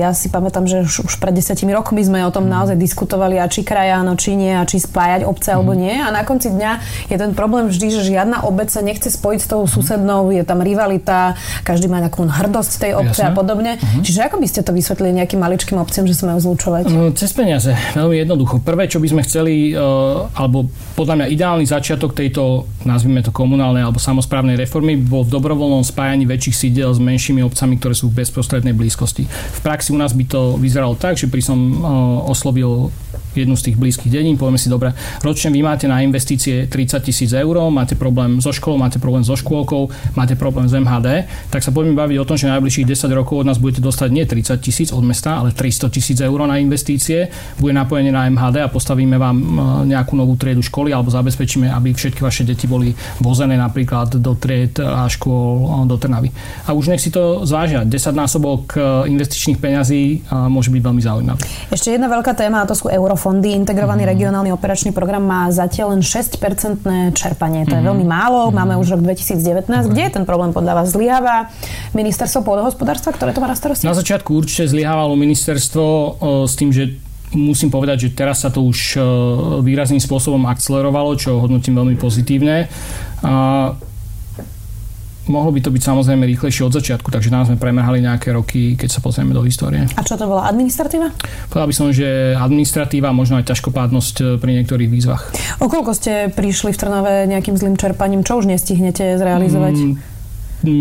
ja 0.00 0.10
si 0.16 0.32
pamätám, 0.32 0.64
že 0.64 0.82
už 0.82 1.20
pred 1.20 1.36
desiatimi 1.36 1.76
rokmi 1.76 2.00
sme 2.00 2.24
o 2.24 2.32
tom 2.32 2.48
naozaj 2.48 2.74
diskutovali 2.74 3.01
diskutovali, 3.02 3.42
a 3.42 3.50
či 3.50 3.66
kraja 3.66 3.98
áno, 3.98 4.14
či 4.14 4.38
nie, 4.38 4.54
a 4.54 4.62
či 4.62 4.78
spájať 4.78 5.26
obce 5.26 5.50
mm. 5.50 5.56
alebo 5.58 5.74
nie. 5.74 5.90
A 5.98 6.14
na 6.14 6.22
konci 6.22 6.54
dňa 6.54 6.70
je 7.10 7.16
ten 7.18 7.34
problém 7.34 7.66
vždy, 7.66 7.98
že 7.98 8.14
žiadna 8.14 8.46
obec 8.46 8.70
sa 8.70 8.78
nechce 8.78 9.10
spojiť 9.10 9.40
s 9.42 9.48
tou 9.50 9.66
susednou, 9.66 10.30
je 10.30 10.46
tam 10.46 10.62
rivalita, 10.62 11.34
každý 11.66 11.90
má 11.90 11.98
nejakú 11.98 12.22
hrdosť 12.22 12.72
tej 12.78 12.92
obce 12.94 13.26
Jasne. 13.26 13.34
a 13.34 13.36
podobne. 13.36 13.72
Mm. 13.82 14.06
Čiže 14.06 14.30
ako 14.30 14.38
by 14.38 14.46
ste 14.46 14.60
to 14.62 14.70
vysvetlili 14.70 15.18
nejakým 15.18 15.42
maličkým 15.42 15.82
obcem, 15.82 16.06
že 16.06 16.14
sa 16.14 16.30
majú 16.30 16.38
zlučovať? 16.38 16.84
No, 16.94 17.10
cez 17.10 17.34
peniaze, 17.34 17.74
veľmi 17.98 18.22
jednoducho. 18.22 18.62
Prvé, 18.62 18.86
čo 18.86 19.02
by 19.02 19.08
sme 19.10 19.26
chceli, 19.26 19.74
uh, 19.74 20.30
alebo 20.38 20.70
podľa 20.94 21.18
mňa 21.18 21.26
ideálny 21.34 21.66
začiatok 21.66 22.14
tejto, 22.14 22.70
nazvime 22.86 23.26
to 23.26 23.34
komunálnej 23.34 23.82
alebo 23.82 23.98
samozprávnej 23.98 24.54
reformy, 24.54 24.94
bol 24.94 25.26
v 25.26 25.34
dobrovoľnom 25.34 25.82
spájaní 25.82 26.22
väčších 26.30 26.70
sídel 26.70 26.94
s 26.94 27.02
menšími 27.02 27.42
obcami, 27.42 27.82
ktoré 27.82 27.98
sú 27.98 28.12
v 28.12 28.22
bezprostrednej 28.22 28.76
blízkosti. 28.76 29.26
V 29.26 29.60
praxi 29.64 29.90
u 29.90 29.98
nás 29.98 30.14
by 30.14 30.24
to 30.28 30.54
vyzeralo 30.60 30.94
tak, 30.94 31.18
že 31.18 31.26
pri 31.26 31.42
som 31.42 31.58
uh, 31.58 31.82
oslovil 32.28 32.91
jednu 33.36 33.56
z 33.56 33.72
tých 33.72 33.76
blízkych 33.76 34.12
denín, 34.12 34.36
povieme 34.36 34.60
si, 34.60 34.68
dobre, 34.68 34.92
ročne 35.24 35.50
vy 35.50 35.60
máte 35.64 35.88
na 35.88 36.00
investície 36.04 36.66
30 36.66 37.00
tisíc 37.02 37.30
eur, 37.32 37.54
máte 37.70 37.94
problém 37.94 38.40
so 38.40 38.52
školou, 38.52 38.78
máte 38.78 38.98
problém 38.98 39.24
so 39.24 39.36
škôlkou, 39.36 39.88
máte 40.16 40.34
problém 40.36 40.68
s 40.68 40.74
MHD, 40.76 41.28
tak 41.50 41.60
sa 41.64 41.70
poďme 41.70 41.96
baviť 41.96 42.16
o 42.20 42.24
tom, 42.28 42.36
že 42.36 42.48
najbližších 42.48 42.86
10 42.88 43.18
rokov 43.18 43.42
od 43.42 43.46
nás 43.48 43.58
budete 43.58 43.80
dostať 43.84 44.08
nie 44.12 44.24
30 44.24 44.58
tisíc 44.60 44.88
od 44.92 45.04
mesta, 45.04 45.38
ale 45.38 45.52
300 45.54 45.88
tisíc 45.88 46.18
eur 46.20 46.38
na 46.46 46.58
investície, 46.58 47.28
bude 47.58 47.72
napojenie 47.72 48.12
na 48.12 48.26
MHD 48.28 48.64
a 48.64 48.68
postavíme 48.68 49.16
vám 49.18 49.36
e, 49.36 49.46
nejakú 49.92 50.16
novú 50.16 50.34
triedu 50.38 50.62
školy 50.62 50.90
alebo 50.90 51.10
zabezpečíme, 51.12 51.68
aby 51.70 51.94
všetky 51.94 52.20
vaše 52.22 52.42
deti 52.42 52.66
boli 52.66 52.94
vozené 53.20 53.54
napríklad 53.58 54.18
do 54.18 54.34
tried 54.38 54.78
a 54.80 55.06
škôl 55.06 55.84
e, 55.84 55.90
do 55.90 55.96
Trnavy. 55.98 56.30
A 56.66 56.72
už 56.72 56.90
nech 56.90 57.02
si 57.02 57.10
to 57.10 57.44
zvážia. 57.44 57.84
10 57.84 57.92
násobok 58.14 58.74
e, 58.74 58.78
investičných 59.12 59.58
peňazí 59.58 60.24
môže 60.48 60.72
byť 60.72 60.82
veľmi 60.82 61.02
zaujímavý. 61.02 61.40
Ešte 61.70 61.94
jedna 61.94 62.08
veľká 62.08 62.32
téma 62.32 62.64
a 62.64 62.68
to 62.68 62.74
sú 62.74 62.88
euro 62.88 63.14
fondy. 63.22 63.54
Integrovaný 63.54 64.02
mm. 64.02 64.10
regionálny 64.10 64.50
operačný 64.50 64.90
program 64.90 65.22
má 65.22 65.46
zatiaľ 65.54 65.94
len 65.94 66.02
6-percentné 66.02 67.14
čerpanie. 67.14 67.62
To 67.70 67.78
je 67.78 67.82
mm. 67.82 67.88
veľmi 67.94 68.02
málo. 68.02 68.50
Mm. 68.50 68.58
Máme 68.58 68.74
už 68.82 68.98
rok 68.98 69.06
2019. 69.06 69.70
Okay. 69.70 69.86
Kde 69.94 70.02
je 70.02 70.12
ten 70.18 70.24
problém 70.26 70.50
podľa 70.50 70.82
vás? 70.82 70.90
Zlyháva 70.90 71.54
ministerstvo 71.94 72.42
pôdohospodárstva, 72.42 73.14
ktoré 73.14 73.30
to 73.30 73.38
má 73.38 73.46
na 73.46 73.54
starosti? 73.54 73.86
Na 73.86 73.94
začiatku 73.94 74.34
určite 74.34 74.66
zlyhávalo 74.66 75.14
ministerstvo 75.14 75.84
s 76.50 76.58
tým, 76.58 76.74
že 76.74 76.98
musím 77.30 77.70
povedať, 77.70 78.10
že 78.10 78.18
teraz 78.18 78.42
sa 78.42 78.50
to 78.50 78.60
už 78.66 78.98
výrazným 79.62 80.02
spôsobom 80.02 80.44
akcelerovalo, 80.50 81.16
čo 81.16 81.38
hodnotím 81.38 81.78
veľmi 81.78 81.96
pozitívne 81.96 82.66
mohlo 85.30 85.54
by 85.54 85.60
to 85.62 85.70
byť 85.70 85.82
samozrejme 85.82 86.26
rýchlejšie 86.26 86.66
od 86.66 86.74
začiatku, 86.74 87.12
takže 87.14 87.30
nám 87.30 87.46
sme 87.46 87.60
premrhali 87.60 88.02
nejaké 88.02 88.34
roky, 88.34 88.74
keď 88.74 88.88
sa 88.90 89.00
pozrieme 89.04 89.30
do 89.30 89.42
histórie. 89.46 89.86
A 89.94 90.02
čo 90.02 90.18
to 90.18 90.26
bola 90.26 90.50
administratíva? 90.50 91.14
Povedal 91.46 91.68
by 91.70 91.74
som, 91.76 91.86
že 91.94 92.34
administratíva, 92.34 93.14
možno 93.14 93.38
aj 93.38 93.46
ťažkopádnosť 93.54 94.16
e, 94.18 94.24
pri 94.42 94.50
niektorých 94.58 94.90
výzvach. 94.90 95.22
Okolko 95.62 95.94
ste 95.94 96.32
prišli 96.32 96.74
v 96.74 96.80
Trnave 96.80 97.14
nejakým 97.30 97.54
zlým 97.54 97.78
čerpaním? 97.78 98.26
Čo 98.26 98.42
už 98.42 98.50
nestihnete 98.50 99.14
zrealizovať? 99.14 99.74
Mm, 99.78 99.94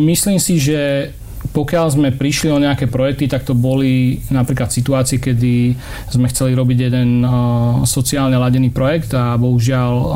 myslím 0.10 0.42
si, 0.42 0.58
že 0.58 1.14
pokiaľ 1.42 1.86
sme 1.90 2.10
prišli 2.14 2.54
o 2.54 2.62
nejaké 2.62 2.86
projekty, 2.86 3.26
tak 3.26 3.44
to 3.44 3.58
boli 3.58 4.22
napríklad 4.30 4.70
situácie, 4.70 5.18
kedy 5.18 5.74
sme 6.14 6.30
chceli 6.30 6.54
robiť 6.54 6.78
jeden 6.88 7.26
uh, 7.26 7.34
sociálne 7.84 8.38
ladený 8.38 8.70
projekt 8.70 9.18
a 9.18 9.36
bohužiaľ 9.42 9.92
uh, 9.92 10.14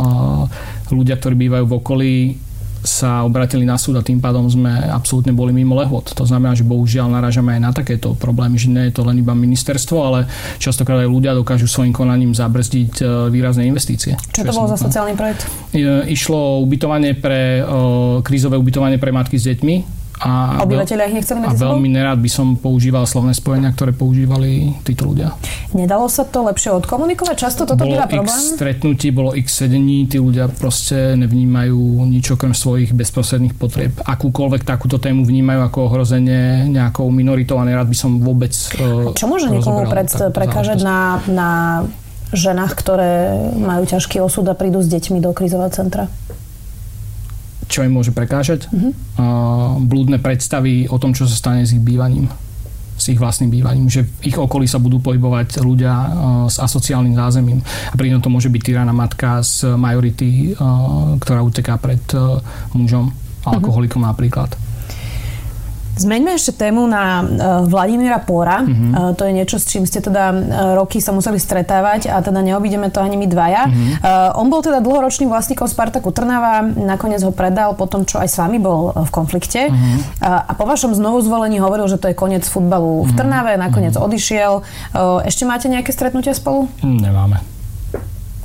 ľudia, 0.94 1.18
ktorí 1.18 1.36
bývajú 1.36 1.66
v 1.66 1.76
okolí, 1.82 2.14
sa 2.86 3.26
obratili 3.26 3.66
na 3.66 3.76
súd 3.76 3.98
a 3.98 4.06
tým 4.06 4.22
pádom 4.22 4.46
sme 4.46 4.70
absolútne 4.88 5.34
boli 5.34 5.52
mimo 5.52 5.76
lehot. 5.76 6.14
To 6.14 6.24
znamená, 6.24 6.54
že 6.54 6.64
bohužiaľ 6.64 7.10
narážame 7.12 7.58
aj 7.58 7.62
na 7.62 7.72
takéto 7.74 8.14
problémy, 8.16 8.56
že 8.56 8.72
nie 8.72 8.88
je 8.88 8.96
to 8.96 9.02
len 9.04 9.20
iba 9.20 9.34
ministerstvo, 9.34 9.98
ale 10.00 10.20
častokrát 10.62 11.02
aj 11.04 11.10
ľudia 11.10 11.34
dokážu 11.34 11.66
svojim 11.66 11.92
konaním 11.92 12.32
zabrzdiť 12.32 12.94
e, 13.02 13.04
výrazné 13.34 13.66
investície. 13.66 14.16
Čo, 14.32 14.46
čo 14.46 14.54
to 14.54 14.54
bol 14.54 14.70
za 14.70 14.78
sociálny 14.78 15.18
projekt? 15.18 15.50
Išlo 16.06 16.62
ubytovanie 16.62 17.18
pre, 17.18 17.66
krízové 18.22 18.56
ubytovanie 18.56 19.02
pre 19.02 19.10
matky 19.10 19.42
s 19.42 19.50
deťmi 19.50 20.05
a, 20.26 20.58
Obyvateľia 20.66 21.06
ich 21.14 21.22
nechceli 21.22 21.38
medzi 21.46 21.54
A 21.54 21.70
veľmi 21.70 21.86
nerád 21.86 22.18
by 22.18 22.30
som 22.34 22.58
používal 22.58 23.06
slovné 23.06 23.38
spojenia, 23.38 23.70
ktoré 23.78 23.94
používali 23.94 24.74
títo 24.82 25.14
ľudia. 25.14 25.38
Nedalo 25.78 26.10
sa 26.10 26.26
to 26.26 26.42
lepšie 26.50 26.74
odkomunikovať? 26.82 27.36
Často 27.38 27.70
toto 27.70 27.86
bolo 27.86 27.94
býva 27.94 28.10
problém? 28.10 28.34
x 28.34 28.58
stretnutí, 28.58 29.14
bolo 29.14 29.38
x 29.38 29.62
sedení, 29.62 30.10
tí 30.10 30.18
ľudia 30.18 30.50
proste 30.50 31.14
nevnímajú 31.14 32.10
nič 32.10 32.34
okrem 32.34 32.58
svojich 32.58 32.98
bezprostredných 32.98 33.54
potrieb. 33.54 33.94
Akúkoľvek 34.02 34.66
takúto 34.66 34.98
tému 34.98 35.22
vnímajú 35.30 35.62
ako 35.62 35.80
ohrozenie 35.94 36.74
nejakou 36.74 37.06
minoritou 37.14 37.62
a 37.62 37.64
nerád 37.70 37.86
by 37.86 37.98
som 37.98 38.18
vôbec 38.18 38.52
uh, 38.82 39.14
Čo 39.14 39.30
môže 39.30 39.46
niekomu 39.54 39.86
pred, 39.86 40.10
prekážať 40.34 40.82
na, 40.82 41.22
na 41.30 41.50
ženách, 42.34 42.74
ktoré 42.74 43.12
majú 43.62 43.86
ťažký 43.86 44.18
osud 44.26 44.50
a 44.50 44.58
prídu 44.58 44.82
s 44.82 44.90
deťmi 44.90 45.22
do 45.22 45.30
krízového 45.38 45.70
centra? 45.70 46.10
Čo 47.66 47.86
im 47.86 47.94
môže 47.94 48.14
prekážať. 48.14 48.70
Uh-huh. 48.70 48.94
blúdne 49.86 50.22
predstavy 50.22 50.86
o 50.90 50.98
tom, 51.02 51.14
čo 51.14 51.26
sa 51.26 51.36
stane 51.36 51.66
s 51.66 51.74
ich 51.74 51.82
bývaním 51.82 52.30
s 52.96 53.12
ich 53.12 53.20
vlastným 53.20 53.52
bývaním, 53.52 53.92
že 53.92 54.08
v 54.08 54.32
ich 54.32 54.38
okolí 54.40 54.72
sa 54.72 54.80
budú 54.80 55.04
pohybovať 55.04 55.60
ľudia 55.60 55.94
s 56.48 56.64
asociálnym 56.64 57.12
zázemím. 57.12 57.60
A 57.92 57.96
pri 58.00 58.16
to 58.24 58.32
môže 58.32 58.48
byť 58.48 58.62
tyraná 58.64 58.96
matka 58.96 59.44
z 59.44 59.76
majority, 59.76 60.56
ktorá 61.20 61.44
uteká 61.44 61.76
pred 61.76 62.00
mužom, 62.72 63.12
mhm. 63.12 63.52
alkoholikom 63.52 64.00
uh-huh. 64.00 64.16
napríklad. 64.16 64.56
Zmeňme 65.96 66.36
ešte 66.36 66.52
tému 66.60 66.84
na 66.92 67.24
uh, 67.24 67.28
Vladimíra 67.64 68.20
Póra. 68.20 68.68
Uh-huh. 68.68 68.76
Uh, 68.92 69.12
to 69.16 69.24
je 69.24 69.32
niečo, 69.32 69.56
s 69.56 69.66
čím 69.66 69.88
ste 69.88 70.04
teda 70.04 70.36
uh, 70.36 70.38
roky 70.76 71.00
sa 71.00 71.16
museli 71.16 71.40
stretávať 71.40 72.12
a 72.12 72.20
teda 72.20 72.44
neobídeme 72.44 72.92
to 72.92 73.00
ani 73.00 73.16
my 73.16 73.24
dvaja. 73.32 73.72
Uh-huh. 73.72 73.80
Uh, 74.04 74.42
on 74.44 74.52
bol 74.52 74.60
teda 74.60 74.84
dlhoročným 74.84 75.32
vlastníkom 75.32 75.72
Spartaku 75.72 76.12
Trnava, 76.12 76.68
nakoniec 76.68 77.24
ho 77.24 77.32
predal 77.32 77.80
po 77.80 77.88
tom, 77.88 78.04
čo 78.04 78.20
aj 78.20 78.28
s 78.28 78.36
vami 78.36 78.60
bol 78.60 78.92
v 78.92 79.10
konflikte. 79.10 79.72
Uh-huh. 79.72 80.04
Uh, 80.20 80.44
a 80.44 80.52
po 80.52 80.68
vašom 80.68 80.92
znovu 80.92 81.24
zvolení 81.24 81.64
hovoril, 81.64 81.88
že 81.88 81.96
to 81.96 82.12
je 82.12 82.16
koniec 82.16 82.44
futbalu 82.44 83.02
uh-huh. 83.02 83.10
v 83.10 83.12
Trnave, 83.16 83.56
nakoniec 83.56 83.96
uh-huh. 83.96 84.06
odišiel. 84.12 84.52
Uh, 84.92 85.24
ešte 85.24 85.48
máte 85.48 85.72
nejaké 85.72 85.96
stretnutia 85.96 86.36
spolu? 86.36 86.68
Nemáme. 86.84 87.40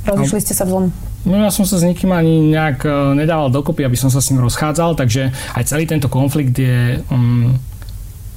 Rozišli 0.07 0.39
ste 0.39 0.55
sa 0.55 0.63
v 0.63 0.71
zlom? 0.71 0.85
No 1.21 1.37
ja 1.37 1.53
som 1.53 1.69
sa 1.69 1.77
s 1.77 1.85
nikým 1.85 2.09
ani 2.09 2.49
nejak 2.49 2.81
e, 2.81 2.89
nedával 3.13 3.53
dokopy, 3.53 3.85
aby 3.85 3.93
som 3.93 4.09
sa 4.09 4.17
s 4.17 4.33
ním 4.33 4.41
rozchádzal, 4.41 4.97
takže 4.97 5.29
aj 5.53 5.69
celý 5.69 5.85
tento 5.85 6.09
konflikt 6.09 6.57
je 6.57 6.97
um, 7.13 7.53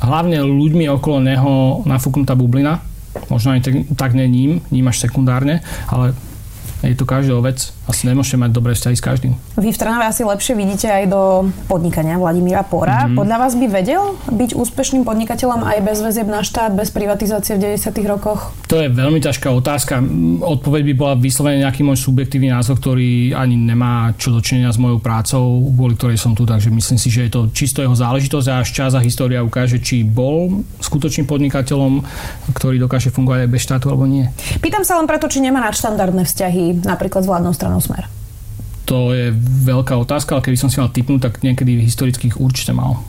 hlavne 0.05 0.45
ľuďmi 0.45 0.85
okolo 0.93 1.25
neho 1.25 1.81
nafúknutá 1.89 2.37
bublina. 2.37 2.85
Možno 3.33 3.57
aj 3.57 3.65
tak, 3.65 3.75
tak 3.97 4.11
nie 4.13 4.29
ním, 4.29 4.51
ním 4.69 4.91
až 4.91 5.01
sekundárne, 5.01 5.65
ale 5.89 6.13
je 6.83 6.97
to 6.97 7.07
každého 7.07 7.41
vec. 7.45 7.71
Asi 7.85 8.09
nemôžete 8.09 8.41
mať 8.41 8.51
dobré 8.51 8.73
vzťahy 8.73 8.97
s 8.97 9.03
každým. 9.05 9.33
Vy 9.61 9.71
v 9.71 9.79
Trnave 9.79 10.09
asi 10.09 10.25
lepšie 10.25 10.57
vidíte 10.57 10.89
aj 10.89 11.05
do 11.13 11.53
podnikania 11.69 12.17
Vladimíra 12.17 12.65
Pora. 12.65 13.05
Mm-hmm. 13.05 13.19
Podľa 13.21 13.37
vás 13.37 13.53
by 13.55 13.67
vedel 13.69 14.03
byť 14.33 14.51
úspešným 14.57 15.05
podnikateľom 15.05 15.61
aj 15.63 15.79
bez 15.85 15.99
väzieb 16.01 16.29
na 16.29 16.41
štát, 16.41 16.73
bez 16.73 16.89
privatizácie 16.91 17.61
v 17.61 17.77
90. 17.77 17.93
rokoch? 18.09 18.57
To 18.73 18.81
je 18.81 18.89
veľmi 18.89 19.21
ťažká 19.21 19.53
otázka. 19.53 20.01
Odpoveď 20.41 20.83
by 20.91 20.95
bola 20.97 21.15
vyslovene 21.21 21.63
nejaký 21.63 21.85
môj 21.85 22.01
subjektívny 22.01 22.49
názor, 22.49 22.81
ktorý 22.81 23.37
ani 23.37 23.57
nemá 23.61 24.17
čo 24.17 24.33
dočinenia 24.33 24.73
s 24.73 24.81
mojou 24.81 24.99
prácou, 24.99 25.45
kvôli 25.77 25.95
ktorej 25.95 26.17
som 26.17 26.33
tu. 26.33 26.49
Takže 26.49 26.73
myslím 26.73 26.99
si, 26.99 27.13
že 27.13 27.29
je 27.29 27.31
to 27.33 27.41
čisto 27.53 27.85
jeho 27.85 27.93
záležitosť 27.93 28.47
a 28.49 28.65
až 28.65 28.69
čas 28.73 28.93
a 28.97 29.05
história 29.05 29.45
ukáže, 29.45 29.77
či 29.81 30.03
bol 30.03 30.65
skutočným 30.81 31.29
podnikateľom, 31.29 32.01
ktorý 32.57 32.81
dokáže 32.81 33.13
fungovať 33.13 33.45
aj 33.45 33.51
bez 33.53 33.61
štátu 33.61 33.93
alebo 33.93 34.09
nie. 34.09 34.25
Pýtam 34.65 34.83
sa 34.83 34.97
len 34.97 35.05
preto, 35.05 35.29
či 35.29 35.45
nemá 35.45 35.61
nadštandardné 35.69 36.25
vzťahy 36.25 36.74
napríklad 36.83 37.23
s 37.23 37.29
vládnou 37.31 37.55
stranou 37.55 37.79
Smer? 37.79 38.11
To 38.85 39.17
je 39.17 39.33
veľká 39.65 39.97
otázka, 39.97 40.37
ale 40.37 40.45
keby 40.45 40.61
som 40.61 40.69
si 40.69 40.77
mal 40.77 40.93
typnúť, 40.93 41.21
tak 41.25 41.35
niekedy 41.41 41.81
historických 41.81 42.37
určite 42.37 42.77
mal. 42.77 43.01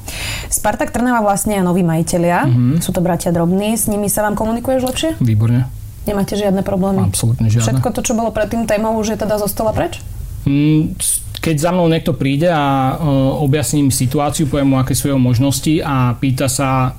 Spartak 0.47 0.95
Trnava 0.95 1.19
vlastne 1.19 1.59
a 1.59 1.67
noví 1.67 1.83
majiteľia. 1.83 2.47
Mm-hmm. 2.47 2.79
Sú 2.79 2.95
to 2.95 3.03
bratia 3.03 3.35
drobní. 3.35 3.75
S 3.75 3.91
nimi 3.91 4.07
sa 4.07 4.23
vám 4.23 4.39
komunikuješ 4.39 4.81
lepšie? 4.87 5.09
Výborne. 5.19 5.67
Nemáte 6.07 6.39
žiadne 6.39 6.63
problémy? 6.63 7.03
Absolútne 7.03 7.51
žiadne. 7.51 7.75
Všetko 7.75 7.89
to, 7.91 8.01
čo 8.07 8.15
bolo 8.15 8.31
predtým 8.31 8.63
témou, 8.63 8.95
už 8.95 9.17
je 9.17 9.17
teda 9.19 9.35
zostala 9.35 9.75
preč? 9.75 9.99
Mm, 10.47 10.95
keď 11.43 11.55
za 11.59 11.69
mnou 11.75 11.91
niekto 11.91 12.15
príde 12.15 12.47
a 12.47 12.95
uh, 12.95 13.43
objasním 13.43 13.91
situáciu, 13.91 14.47
poviem 14.47 14.71
mu, 14.71 14.77
aké 14.79 14.95
sú 14.95 15.11
jeho 15.11 15.19
možnosti 15.19 15.81
a 15.83 16.15
pýta 16.15 16.47
sa, 16.47 16.95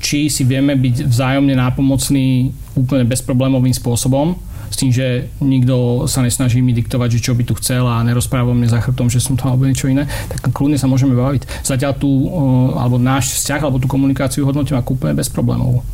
či 0.00 0.32
si 0.32 0.48
vieme 0.48 0.78
byť 0.78 1.06
vzájomne 1.12 1.52
nápomocní 1.52 2.56
úplne 2.78 3.04
bezproblémovým 3.04 3.74
spôsobom, 3.74 4.38
s 4.70 4.76
tým, 4.76 4.90
že 4.92 5.28
nikto 5.40 6.06
sa 6.06 6.24
nesnaží 6.24 6.60
mi 6.60 6.72
diktovať, 6.72 7.18
že 7.18 7.24
čo 7.30 7.32
by 7.36 7.42
tu 7.44 7.54
chcel 7.58 7.84
a 7.84 8.00
nerozpráva 8.04 8.52
mne 8.54 8.68
za 8.68 8.80
chrbtom, 8.80 9.12
že 9.12 9.20
som 9.20 9.36
to 9.36 9.46
alebo 9.46 9.68
niečo 9.68 9.88
iné, 9.90 10.08
tak 10.28 10.50
kľudne 10.50 10.80
sa 10.80 10.88
môžeme 10.88 11.16
baviť. 11.16 11.48
Zatiaľ 11.66 11.92
tu, 11.96 12.10
alebo 12.76 12.96
náš 12.96 13.40
vzťah, 13.40 13.60
alebo 13.64 13.78
tú 13.80 13.88
komunikáciu 13.90 14.46
hodnotím 14.48 14.80
ako 14.80 14.96
úplne 14.96 15.14
bez 15.16 15.28
problémov. 15.28 15.84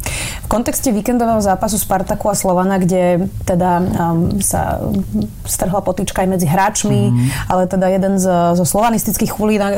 V 0.45 0.49
kontexte 0.51 0.91
víkendového 0.91 1.39
zápasu 1.39 1.79
Spartaku 1.79 2.27
a 2.31 2.35
Slovana, 2.35 2.83
kde 2.83 3.31
teda 3.47 3.79
um, 3.79 4.43
sa 4.43 4.83
strhla 5.47 5.79
potýčka 5.81 6.27
aj 6.27 6.29
medzi 6.29 6.47
hráčmi, 6.51 7.03
mm. 7.11 7.29
ale 7.47 7.71
teda 7.71 7.87
jeden 7.87 8.19
z, 8.19 8.27
zo 8.59 8.65
slovanistických 8.67 9.31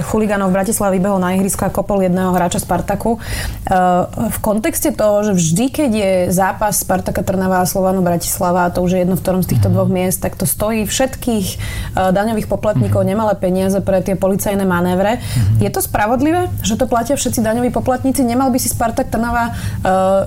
chuligánov 0.04 0.48
v 0.48 0.56
Bratislave 0.56 0.96
vybehol 0.96 1.20
na 1.20 1.36
ihrisko 1.36 1.68
a 1.68 1.74
kopol 1.74 2.00
jedného 2.00 2.32
hráča 2.32 2.64
Spartaku. 2.64 3.20
Uh, 3.68 4.08
v 4.32 4.38
kontexte 4.40 4.96
toho, 4.96 5.22
že 5.28 5.32
vždy, 5.36 5.64
keď 5.68 5.90
je 5.92 6.12
zápas 6.32 6.72
Spartaka 6.80 7.20
Trnava 7.20 7.60
a 7.62 7.68
Slovanu 7.68 8.00
Bratislava, 8.00 8.72
to 8.72 8.81
už 8.82 8.90
je 8.92 9.00
jedno 9.06 9.14
v 9.14 9.22
ktorom 9.22 9.42
z 9.46 9.56
týchto 9.56 9.70
mhm. 9.70 9.74
dvoch 9.78 9.90
miest, 9.90 10.18
tak 10.20 10.34
to 10.34 10.44
stojí 10.44 10.84
všetkých 10.84 11.46
uh, 11.94 12.10
daňových 12.10 12.50
poplatníkov 12.50 13.06
nemalé 13.06 13.38
peniaze 13.38 13.78
pre 13.80 14.02
tie 14.02 14.18
policajné 14.18 14.66
manévre. 14.66 15.22
Je 15.62 15.70
to 15.70 15.80
spravodlivé, 15.80 16.50
že 16.66 16.74
to 16.74 16.90
platia 16.90 17.14
všetci 17.14 17.40
daňoví 17.40 17.70
poplatníci? 17.70 18.26
Nemal 18.26 18.50
by 18.50 18.58
si 18.58 18.68
Spartak 18.68 19.08
Trnava 19.08 19.50
uh, 19.50 19.54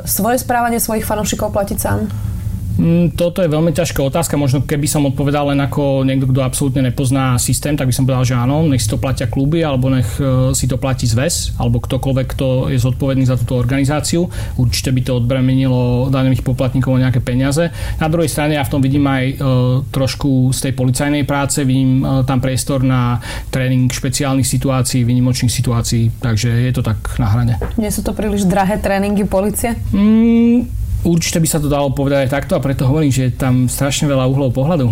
svoje 0.08 0.40
správanie 0.40 0.80
svojich 0.80 1.04
fanúšikov 1.04 1.52
platiť 1.52 1.78
sám? 1.78 2.35
Mm, 2.76 3.16
toto 3.16 3.40
je 3.40 3.48
veľmi 3.48 3.72
ťažká 3.72 4.04
otázka. 4.04 4.36
Možno 4.36 4.64
keby 4.64 4.88
som 4.88 5.08
odpovedal 5.08 5.56
len 5.56 5.60
ako 5.64 6.04
niekto, 6.04 6.28
kto 6.28 6.44
absolútne 6.44 6.84
nepozná 6.92 7.40
systém, 7.40 7.80
tak 7.80 7.88
by 7.88 7.94
som 7.96 8.04
povedal, 8.04 8.28
že 8.28 8.36
áno, 8.36 8.68
nech 8.68 8.84
si 8.84 8.92
to 8.92 9.00
platia 9.00 9.32
kluby, 9.32 9.64
alebo 9.64 9.88
nech 9.88 10.08
e, 10.20 10.52
si 10.52 10.68
to 10.68 10.76
platí 10.76 11.08
zväz, 11.08 11.56
alebo 11.56 11.80
ktokoľvek, 11.80 12.28
kto 12.36 12.48
je 12.72 12.80
zodpovedný 12.80 13.24
za 13.24 13.40
túto 13.40 13.56
organizáciu. 13.56 14.28
Určite 14.60 14.92
by 14.92 15.02
to 15.08 15.12
odbremenilo 15.24 16.12
daňových 16.12 16.44
poplatníkov 16.44 17.00
o 17.00 17.02
nejaké 17.02 17.24
peniaze. 17.24 17.72
Na 18.00 18.12
druhej 18.12 18.28
strane 18.28 18.60
ja 18.60 18.64
v 18.68 18.72
tom 18.76 18.84
vidím 18.84 19.08
aj 19.08 19.24
e, 19.24 19.36
trošku 19.90 20.52
z 20.52 20.60
tej 20.70 20.74
policajnej 20.76 21.24
práce, 21.24 21.64
vidím 21.64 22.04
e, 22.04 22.28
tam 22.28 22.44
priestor 22.44 22.84
na 22.84 23.24
tréning 23.56 23.88
špeciálnych 23.88 24.46
situácií, 24.46 25.08
výnimočných 25.08 25.52
situácií, 25.52 26.20
takže 26.20 26.52
je 26.52 26.72
to 26.76 26.84
tak 26.84 27.00
na 27.24 27.32
hrane. 27.32 27.54
Nie 27.80 27.90
sú 27.90 28.04
to 28.04 28.12
príliš 28.12 28.44
drahé 28.44 28.84
tréningy 28.84 29.24
policie? 29.24 29.80
Mm, 29.96 30.85
Určite 31.06 31.38
by 31.38 31.48
sa 31.48 31.62
to 31.62 31.70
dalo 31.70 31.94
povedať 31.94 32.26
aj 32.26 32.34
takto 32.34 32.58
a 32.58 32.64
preto 32.64 32.90
hovorím, 32.90 33.14
že 33.14 33.30
je 33.30 33.38
tam 33.38 33.70
strašne 33.70 34.10
veľa 34.10 34.26
uhlov 34.26 34.58
pohľadu. 34.58 34.90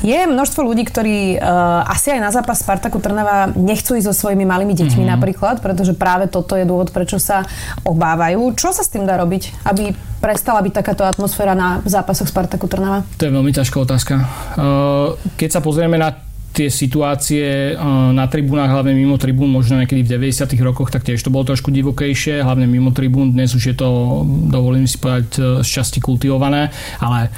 Je 0.00 0.16
množstvo 0.16 0.64
ľudí, 0.64 0.88
ktorí 0.88 1.36
uh, 1.36 1.84
asi 1.84 2.16
aj 2.16 2.20
na 2.24 2.32
zápas 2.32 2.64
Spartaku 2.64 2.98
Trnava 3.04 3.52
nechcú 3.52 3.92
ísť 3.92 4.08
so 4.08 4.14
svojimi 4.16 4.48
malými 4.48 4.72
deťmi 4.72 5.04
mm-hmm. 5.04 5.12
napríklad, 5.12 5.60
pretože 5.60 5.92
práve 5.92 6.32
toto 6.32 6.56
je 6.56 6.64
dôvod, 6.64 6.88
prečo 6.88 7.20
sa 7.20 7.44
obávajú. 7.84 8.56
Čo 8.56 8.72
sa 8.72 8.80
s 8.80 8.88
tým 8.88 9.04
dá 9.04 9.20
robiť, 9.20 9.68
aby 9.68 9.92
prestala 10.24 10.64
byť 10.64 10.72
takáto 10.72 11.04
atmosféra 11.04 11.52
na 11.52 11.84
zápasoch 11.84 12.32
Spartaku 12.32 12.64
Trnava? 12.66 13.04
To 13.20 13.28
je 13.28 13.34
veľmi 13.36 13.52
ťažká 13.52 13.76
otázka. 13.76 14.24
Uh, 14.56 15.20
keď 15.36 15.58
sa 15.58 15.60
pozrieme 15.60 16.00
na 16.00 16.31
tie 16.52 16.68
situácie 16.68 17.72
na 18.12 18.28
tribúnach, 18.28 18.68
hlavne 18.68 18.92
mimo 18.92 19.16
tribún, 19.16 19.48
možno 19.48 19.80
niekedy 19.80 20.04
v 20.04 20.20
90. 20.20 20.52
rokoch, 20.60 20.92
tak 20.92 21.02
tiež 21.02 21.24
to 21.24 21.32
bolo 21.32 21.48
trošku 21.48 21.72
divokejšie, 21.72 22.44
hlavne 22.44 22.68
mimo 22.68 22.92
tribún. 22.92 23.32
Dnes 23.32 23.56
už 23.56 23.72
je 23.72 23.76
to, 23.76 24.20
dovolím 24.52 24.84
si 24.84 25.00
povedať, 25.00 25.26
e, 25.40 25.40
z 25.64 25.68
časti 25.68 26.04
kultivované, 26.04 26.68
ale 27.00 27.32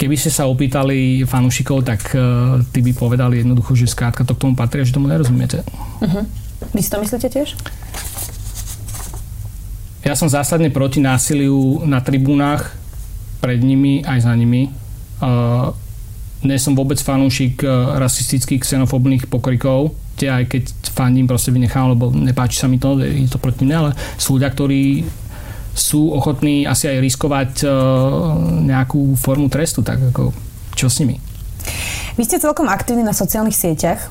keby 0.00 0.16
ste 0.16 0.32
sa 0.32 0.48
opýtali 0.48 1.22
fanúšikov, 1.28 1.84
tak 1.84 2.16
tí 2.72 2.80
by 2.80 2.92
povedali 2.96 3.44
jednoducho, 3.44 3.76
že 3.76 3.92
skrátka 3.92 4.24
to 4.24 4.32
k 4.32 4.42
tomu 4.48 4.56
patrí, 4.56 4.80
že 4.88 4.96
tomu 4.96 5.12
nerozumiete. 5.12 5.60
Uh-huh. 6.00 6.24
Vy 6.72 6.80
si 6.80 6.88
to 6.88 6.96
myslíte 7.04 7.28
tiež? 7.28 7.52
Ja 10.04 10.12
som 10.16 10.28
zásadne 10.28 10.68
proti 10.72 11.00
násiliu 11.00 11.84
na 11.84 12.00
tribúnach, 12.00 12.72
pred 13.44 13.60
nimi 13.60 14.00
aj 14.04 14.24
za 14.24 14.32
nimi. 14.32 14.72
Uh, 15.20 15.76
nie 16.44 16.60
som 16.60 16.76
vôbec 16.76 17.00
fanúšik 17.00 17.64
eh, 17.64 17.70
rasistických, 17.98 18.62
xenofobných 18.62 19.26
pokrikov, 19.28 19.96
tie 20.14 20.30
aj 20.30 20.44
keď 20.46 20.62
fandím, 20.94 21.26
proste 21.26 21.50
vynechám, 21.50 21.96
lebo 21.96 22.12
nepáči 22.14 22.60
sa 22.60 22.70
mi 22.70 22.78
to, 22.78 23.00
je 23.02 23.26
to 23.26 23.42
proti 23.42 23.66
mne, 23.66 23.76
ale 23.76 23.90
sú 24.14 24.38
ľudia, 24.38 24.52
ktorí 24.52 25.02
sú 25.74 26.14
ochotní 26.14 26.70
asi 26.70 26.86
aj 26.86 27.02
riskovať 27.02 27.50
uh, 27.66 27.74
nejakú 28.62 29.18
formu 29.18 29.50
trestu, 29.50 29.82
tak 29.82 29.98
ako 30.14 30.30
čo 30.78 30.86
s 30.86 31.02
nimi? 31.02 31.18
Vy 32.14 32.22
ste 32.30 32.38
celkom 32.38 32.70
aktívni 32.70 33.02
na 33.02 33.10
sociálnych 33.10 33.58
sieťach. 33.58 34.06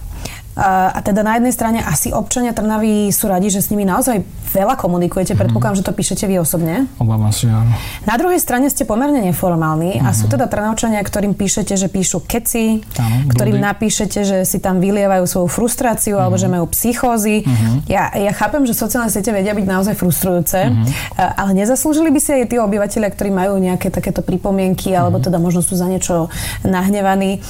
A 0.53 1.01
teda 1.01 1.25
na 1.25 1.41
jednej 1.41 1.49
strane 1.49 1.79
asi 1.81 2.13
občania 2.13 2.53
Trnavy 2.53 3.09
sú 3.09 3.25
radi, 3.25 3.49
že 3.49 3.57
s 3.57 3.73
nimi 3.73 3.89
naozaj 3.89 4.21
veľa 4.53 4.77
komunikujete. 4.77 5.33
Predpokladám, 5.33 5.81
že 5.81 5.85
to 5.89 5.97
píšete 5.97 6.29
vy 6.29 6.37
osobne. 6.37 6.85
Obávam 7.01 7.33
si, 7.33 7.49
áno. 7.49 7.73
Na 8.05 8.21
druhej 8.21 8.37
strane 8.37 8.69
ste 8.69 8.85
pomerne 8.85 9.17
neformálni 9.25 9.97
uh-huh. 9.97 10.13
a 10.13 10.13
sú 10.13 10.29
mhm. 10.29 10.37
teda 10.37 10.45
Trnavčania, 10.45 11.01
ktorým 11.01 11.33
píšete, 11.33 11.73
že 11.73 11.89
píšu 11.89 12.21
keci, 12.21 12.85
áno, 13.01 13.33
ktorým 13.33 13.57
blúdy. 13.57 13.69
napíšete, 13.73 14.19
že 14.21 14.37
si 14.45 14.61
tam 14.61 14.77
vylievajú 14.77 15.25
svoju 15.25 15.49
frustráciu 15.49 16.15
uh-huh. 16.15 16.29
alebo 16.29 16.37
že 16.37 16.45
majú 16.45 16.69
psychózy. 16.69 17.41
Uh-huh. 17.41 17.81
Ja, 17.89 18.13
ja 18.13 18.29
chápem, 18.29 18.61
že 18.69 18.77
sociálne 18.77 19.09
siete 19.09 19.33
vedia 19.33 19.57
byť 19.57 19.65
naozaj 19.65 19.97
frustrujúce, 19.97 20.69
uh-huh. 20.69 20.85
ale 21.17 21.57
nezaslúžili 21.57 22.13
by 22.13 22.19
si 22.21 22.29
aj 22.37 22.53
tí 22.53 22.61
obyvateľia, 22.61 23.09
ktorí 23.09 23.33
majú 23.33 23.57
nejaké 23.57 23.89
takéto 23.89 24.21
pripomienky 24.21 24.93
uh-huh. 24.93 25.09
alebo 25.09 25.17
teda 25.17 25.41
možno 25.41 25.65
sú 25.65 25.73
za 25.73 25.89
niečo 25.89 26.29
nahnevaní, 26.61 27.41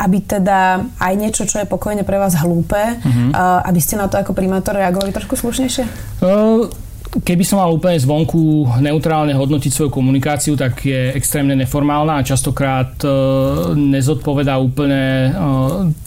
aby 0.00 0.18
teda 0.24 0.88
aj 0.96 1.12
niečo, 1.20 1.44
čo 1.44 1.60
je 1.60 1.68
pokojne 1.68 2.00
pre 2.00 2.16
vás 2.16 2.29
vás 2.30 2.38
hlúpe, 2.46 2.78
uh-huh. 2.78 3.34
aby 3.66 3.80
ste 3.82 3.98
na 3.98 4.06
to 4.06 4.14
ako 4.22 4.30
primátor 4.30 4.78
reagovali 4.78 5.10
trošku 5.10 5.34
slušnejšie? 5.34 5.82
Uh, 6.22 6.70
keby 7.10 7.42
som 7.42 7.58
mal 7.58 7.74
úplne 7.74 7.98
zvonku 7.98 8.70
neutrálne 8.78 9.34
hodnotiť 9.34 9.74
svoju 9.74 9.90
komunikáciu, 9.90 10.54
tak 10.54 10.78
je 10.86 11.10
extrémne 11.18 11.58
neformálna 11.58 12.22
a 12.22 12.26
častokrát 12.26 13.02
nezodpovedá 13.74 14.54
úplne 14.62 15.34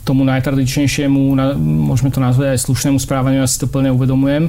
tomu 0.07 0.23
najtradičnejšiemu, 0.23 1.21
na, 1.35 1.59
môžeme 1.59 2.07
to 2.07 2.23
nazvať 2.23 2.55
aj 2.55 2.63
slušnému 2.63 3.03
správaniu, 3.03 3.43
ja 3.43 3.51
si 3.51 3.59
to 3.59 3.67
plne 3.67 3.91
uvedomujem. 3.91 4.47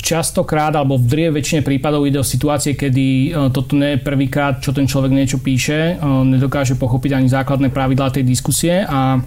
Častokrát, 0.00 0.72
alebo 0.72 0.96
v 0.96 1.04
drie 1.04 1.28
väčšine 1.28 1.60
prípadov 1.60 2.08
ide 2.08 2.16
o 2.16 2.24
situácie, 2.24 2.72
kedy 2.72 3.36
toto 3.52 3.76
nie 3.76 4.00
je 4.00 4.00
prvýkrát, 4.00 4.56
čo 4.64 4.72
ten 4.72 4.88
človek 4.88 5.12
niečo 5.12 5.36
píše, 5.36 6.00
nedokáže 6.00 6.80
pochopiť 6.80 7.20
ani 7.20 7.28
základné 7.28 7.68
pravidlá 7.68 8.08
tej 8.08 8.24
diskusie 8.24 8.88
a 8.88 9.20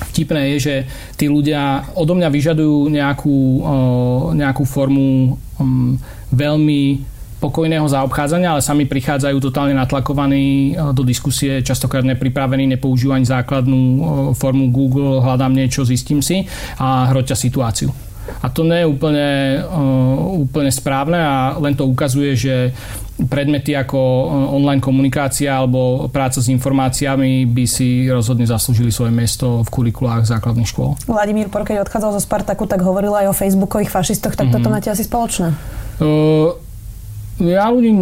Vtipné 0.00 0.56
je, 0.56 0.58
že 0.58 0.74
tí 1.20 1.28
ľudia 1.28 1.92
odo 1.92 2.16
mňa 2.16 2.28
vyžadujú 2.32 2.88
nejakú, 2.88 3.36
nejakú 4.32 4.64
formu 4.64 5.36
um, 5.60 6.00
veľmi 6.32 7.04
pokojného 7.40 7.88
zaobchádzania, 7.88 8.52
ale 8.52 8.60
sami 8.60 8.84
prichádzajú 8.84 9.40
totálne 9.40 9.72
natlakovaní 9.72 10.76
do 10.92 11.00
diskusie, 11.00 11.64
častokrát 11.64 12.04
nepripravení, 12.04 12.68
nepoužívajú 12.76 13.16
ani 13.16 13.26
základnú 13.26 13.80
formu 14.36 14.68
Google, 14.68 15.24
hľadám 15.24 15.56
niečo, 15.56 15.88
zistím 15.88 16.20
si 16.20 16.44
a 16.76 17.08
hroťa 17.08 17.32
situáciu. 17.32 18.09
A 18.38 18.46
to 18.48 18.62
nie 18.62 18.82
je 18.82 18.86
úplne, 18.86 19.30
úplne 20.46 20.70
správne 20.70 21.18
a 21.18 21.58
len 21.58 21.74
to 21.74 21.84
ukazuje, 21.84 22.38
že 22.38 22.54
predmety 23.28 23.76
ako 23.76 23.98
online 24.56 24.80
komunikácia 24.80 25.52
alebo 25.52 26.08
práca 26.08 26.40
s 26.40 26.48
informáciami 26.48 27.44
by 27.44 27.64
si 27.68 28.08
rozhodne 28.08 28.48
zaslúžili 28.48 28.88
svoje 28.88 29.12
miesto 29.12 29.60
v 29.60 29.68
kurikulách 29.68 30.24
základných 30.24 30.68
škôl. 30.70 30.96
Vladimír 31.04 31.52
Por, 31.52 31.68
keď 31.68 31.84
odchádzal 31.84 32.16
zo 32.16 32.22
Spartaku, 32.22 32.64
tak 32.64 32.80
hovoril 32.80 33.12
aj 33.12 33.28
o 33.28 33.34
facebookových 33.36 33.92
fašistoch, 33.92 34.38
tak 34.38 34.48
mm-hmm. 34.48 34.56
toto 34.56 34.68
mhm. 34.70 34.72
máte 34.72 34.88
asi 34.88 35.04
spoločné? 35.04 35.52
Uh, 36.00 36.56
ja 37.44 37.68
ľudí 37.68 37.92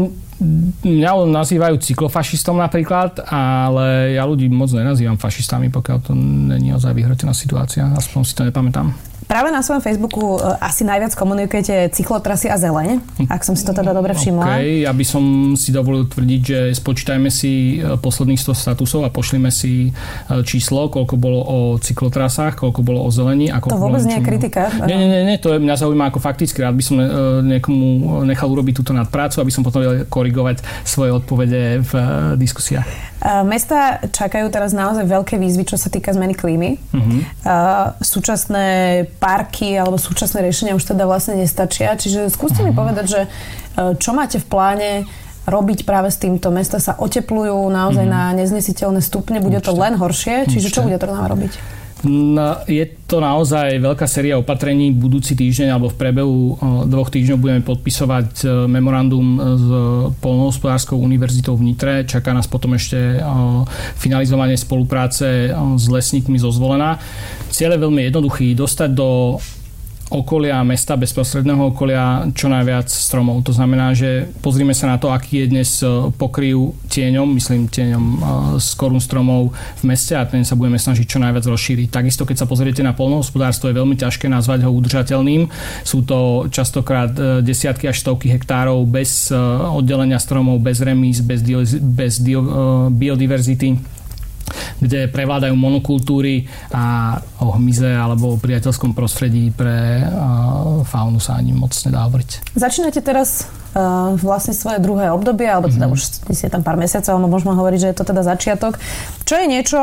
mňa 0.87 1.27
nazývajú 1.35 1.83
cyklofašistom 1.83 2.63
napríklad, 2.63 3.27
ale 3.27 4.15
ja 4.15 4.23
ľudí 4.23 4.47
moc 4.47 4.71
nenazývam 4.71 5.19
fašistami, 5.19 5.67
pokiaľ 5.67 5.99
to 5.99 6.13
není 6.15 6.71
ozaj 6.71 6.95
vyhrotená 6.95 7.35
situácia. 7.35 7.91
Aspoň 7.91 8.21
si 8.23 8.35
to 8.39 8.47
nepamätám. 8.47 8.95
Práve 9.29 9.53
na 9.53 9.61
svojom 9.61 9.85
Facebooku 9.85 10.41
e, 10.41 10.57
asi 10.57 10.89
najviac 10.89 11.13
komunikujete 11.13 11.93
cyklotrasy 11.93 12.49
a 12.49 12.57
zeleň, 12.57 12.97
ak 13.29 13.45
som 13.45 13.53
si 13.53 13.61
to 13.61 13.77
teda 13.77 13.93
dobre 13.93 14.17
všimla. 14.17 14.57
Okay, 14.57 14.89
ja 14.89 14.93
by 14.97 15.05
som 15.05 15.53
si 15.53 15.69
dovolil 15.69 16.09
tvrdiť, 16.09 16.41
že 16.41 16.59
spočítajme 16.73 17.29
si 17.29 17.77
e, 17.77 18.01
posledných 18.01 18.41
100 18.41 18.57
statusov 18.57 19.05
a 19.05 19.13
pošlime 19.13 19.53
si 19.53 19.93
e, 19.93 20.41
číslo, 20.49 20.89
koľko 20.89 21.21
bolo 21.21 21.45
o 21.45 21.59
cyklotrasách, 21.77 22.57
koľko 22.57 22.81
bolo 22.81 23.05
o 23.05 23.13
zelení. 23.13 23.53
A 23.53 23.61
to 23.61 23.77
vôbec 23.77 24.01
nie 24.09 24.17
je 24.17 24.25
kritika. 24.25 24.73
Nie, 24.89 24.97
nie, 24.97 25.09
nie, 25.13 25.23
nie, 25.29 25.37
to 25.37 25.53
je, 25.53 25.61
mňa 25.61 25.77
zaujíma 25.77 26.09
ako 26.09 26.25
fakticky. 26.25 26.65
Rád 26.65 26.81
by 26.81 26.85
som 26.89 26.97
niekomu 27.45 28.25
nechal 28.25 28.49
urobiť 28.49 28.81
túto 28.81 28.97
nadprácu, 28.97 29.45
aby 29.45 29.53
som 29.53 29.61
potom 29.61 29.85
vedel 29.85 30.09
korigovať 30.09 30.65
svoje 30.89 31.13
odpovede 31.13 31.85
v 31.85 31.93
diskusiách. 32.41 32.89
Mesta 33.45 33.99
čakajú 34.15 34.47
teraz 34.47 34.71
naozaj 34.71 35.03
veľké 35.03 35.43
výzvy, 35.43 35.67
čo 35.67 35.75
sa 35.75 35.91
týka 35.91 36.15
zmeny 36.15 36.39
klímy. 36.39 36.79
Uh-huh. 36.95 37.19
Súčasné 37.99 38.67
parky 39.19 39.75
alebo 39.75 39.99
súčasné 39.99 40.41
riešenia 40.41 40.79
už 40.79 40.95
teda 40.95 41.05
vlastne 41.05 41.39
nestačia. 41.39 41.99
Čiže 41.99 42.31
skúste 42.31 42.63
mi 42.63 42.71
mhm. 42.73 42.79
povedať, 42.79 43.07
že 43.07 43.21
e, 43.27 43.29
čo 43.99 44.15
máte 44.15 44.39
v 44.39 44.47
pláne 44.47 44.91
robiť 45.49 45.85
práve 45.89 46.09
s 46.13 46.21
týmto? 46.21 46.55
Mesta 46.55 46.79
sa 46.79 46.95
oteplujú 47.01 47.73
naozaj 47.73 48.05
uh-huh. 48.05 48.17
na 48.31 48.37
neznesiteľné 48.37 49.01
stupne, 49.01 49.41
bude 49.41 49.59
Určite. 49.59 49.73
to 49.73 49.81
len 49.81 49.95
horšie. 49.97 50.37
Čiže 50.45 50.69
Určite. 50.69 50.77
čo 50.77 50.85
bude 50.85 51.01
Trnava 51.01 51.27
robiť? 51.33 51.78
No, 52.07 52.63
je 52.71 52.87
to 53.11 53.19
naozaj 53.19 53.83
veľká 53.83 54.07
séria 54.07 54.39
opatrení. 54.39 54.95
Budúci 54.95 55.35
týždeň 55.35 55.75
alebo 55.75 55.91
v 55.91 55.99
prebehu 55.99 56.55
dvoch 56.87 57.11
týždňov 57.11 57.43
budeme 57.43 57.63
podpisovať 57.67 58.29
e, 58.47 58.47
memorandum 58.71 59.27
s 59.59 59.67
Polnohospodárskou 60.23 60.95
univerzitou 60.95 61.59
v 61.59 61.75
Nitre. 61.75 62.07
Čaká 62.07 62.31
nás 62.31 62.47
potom 62.47 62.79
ešte 62.79 63.19
finalizovanie 63.99 64.55
spolupráce 64.55 65.51
s 65.51 65.85
lesníkmi 65.91 66.39
zo 66.39 66.55
Zvolena. 66.55 67.03
Cieľ 67.51 67.75
je 67.75 67.83
veľmi 67.83 68.01
jednoduchý. 68.07 68.55
Dostať 68.55 68.91
do 68.95 69.43
okolia 70.09 70.65
mesta, 70.65 70.97
bezprostredného 70.97 71.73
okolia 71.73 72.25
čo 72.33 72.49
najviac 72.49 72.89
stromov. 72.89 73.45
To 73.45 73.53
znamená, 73.53 73.93
že 73.93 74.29
pozrime 74.41 74.73
sa 74.73 74.89
na 74.89 74.97
to, 74.97 75.13
aký 75.13 75.45
je 75.45 75.47
dnes 75.53 75.71
e, 75.85 76.09
pokryv 76.17 76.73
tieňom, 76.89 77.37
myslím 77.37 77.69
tieňom 77.69 78.05
e, 78.05 78.19
z 78.57 78.69
korún 78.81 79.01
stromov 79.01 79.53
v 79.53 79.85
meste 79.85 80.17
a 80.17 80.25
ten 80.25 80.49
sa 80.49 80.57
budeme 80.57 80.81
snažiť 80.81 81.05
čo 81.05 81.21
najviac 81.21 81.45
rozšíriť. 81.45 81.89
Takisto, 81.93 82.25
keď 82.25 82.45
sa 82.45 82.47
pozriete 82.49 82.81
na 82.81 82.97
polnohospodárstvo, 82.97 83.69
je 83.69 83.77
veľmi 83.77 84.01
ťažké 84.01 84.33
nazvať 84.33 84.65
ho 84.65 84.73
udržateľným. 84.73 85.53
Sú 85.85 86.01
to 86.09 86.49
častokrát 86.49 87.13
e, 87.13 87.45
desiatky 87.45 87.93
až 87.93 88.01
stovky 88.01 88.33
hektárov 88.33 88.89
bez 88.89 89.29
oddelenia 89.33 90.17
stromov, 90.17 90.65
bez 90.65 90.81
remíz, 90.81 91.21
bez, 91.21 91.45
bez 91.79 92.21
biodiverzity 92.93 93.98
kde 94.79 95.11
prevládajú 95.11 95.55
monokultúry 95.55 96.47
a 96.71 97.17
o 97.43 97.55
hmyze 97.55 97.89
alebo 97.89 98.35
o 98.35 98.41
priateľskom 98.41 98.95
prostredí 98.95 99.51
pre 99.55 100.07
faunu 100.85 101.19
sa 101.19 101.39
ani 101.39 101.53
moc 101.53 101.75
nedá 101.85 102.07
hovoriť. 102.07 102.55
Začínate 102.55 103.01
teraz 103.05 103.47
uh, 103.75 104.15
vlastne 104.19 104.55
svoje 104.57 104.81
druhé 104.81 105.11
obdobie, 105.13 105.47
alebo 105.49 105.69
teda 105.69 105.87
mm-hmm. 105.91 106.29
už 106.29 106.35
ste 106.35 106.49
tam 106.49 106.63
pár 106.65 106.81
mesiacov, 106.81 107.19
ale 107.19 107.29
môžeme 107.29 107.53
hovoriť, 107.55 107.79
že 107.79 107.91
je 107.93 107.97
to 107.97 108.05
teda 108.09 108.23
začiatok. 108.25 108.81
Čo 109.25 109.35
je 109.39 109.47
niečo, 109.47 109.81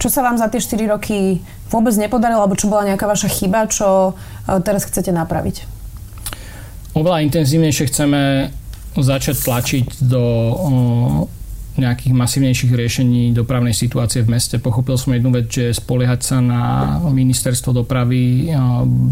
čo 0.00 0.08
sa 0.08 0.24
vám 0.24 0.40
za 0.40 0.48
tie 0.48 0.62
4 0.62 0.94
roky 0.94 1.42
vôbec 1.68 1.92
nepodarilo, 2.00 2.40
alebo 2.40 2.56
čo 2.56 2.70
bola 2.70 2.88
nejaká 2.88 3.04
vaša 3.04 3.28
chyba, 3.28 3.68
čo 3.68 4.14
uh, 4.14 4.60
teraz 4.64 4.88
chcete 4.88 5.12
napraviť? 5.12 5.68
Oveľa 6.96 7.22
intenzívnejšie 7.28 7.84
chceme 7.92 8.50
začať 8.98 9.36
tlačiť 9.46 9.86
do 10.02 10.22
uh, 10.24 11.37
nejakých 11.78 12.12
masívnejších 12.14 12.72
riešení 12.74 13.32
dopravnej 13.32 13.72
situácie 13.72 14.22
v 14.26 14.34
meste. 14.34 14.58
Pochopil 14.58 14.98
som 14.98 15.14
jednu 15.14 15.30
vec, 15.30 15.46
že 15.48 15.74
spoliehať 15.74 16.20
sa 16.20 16.36
na 16.42 16.62
ministerstvo 17.08 17.70
dopravy 17.70 18.50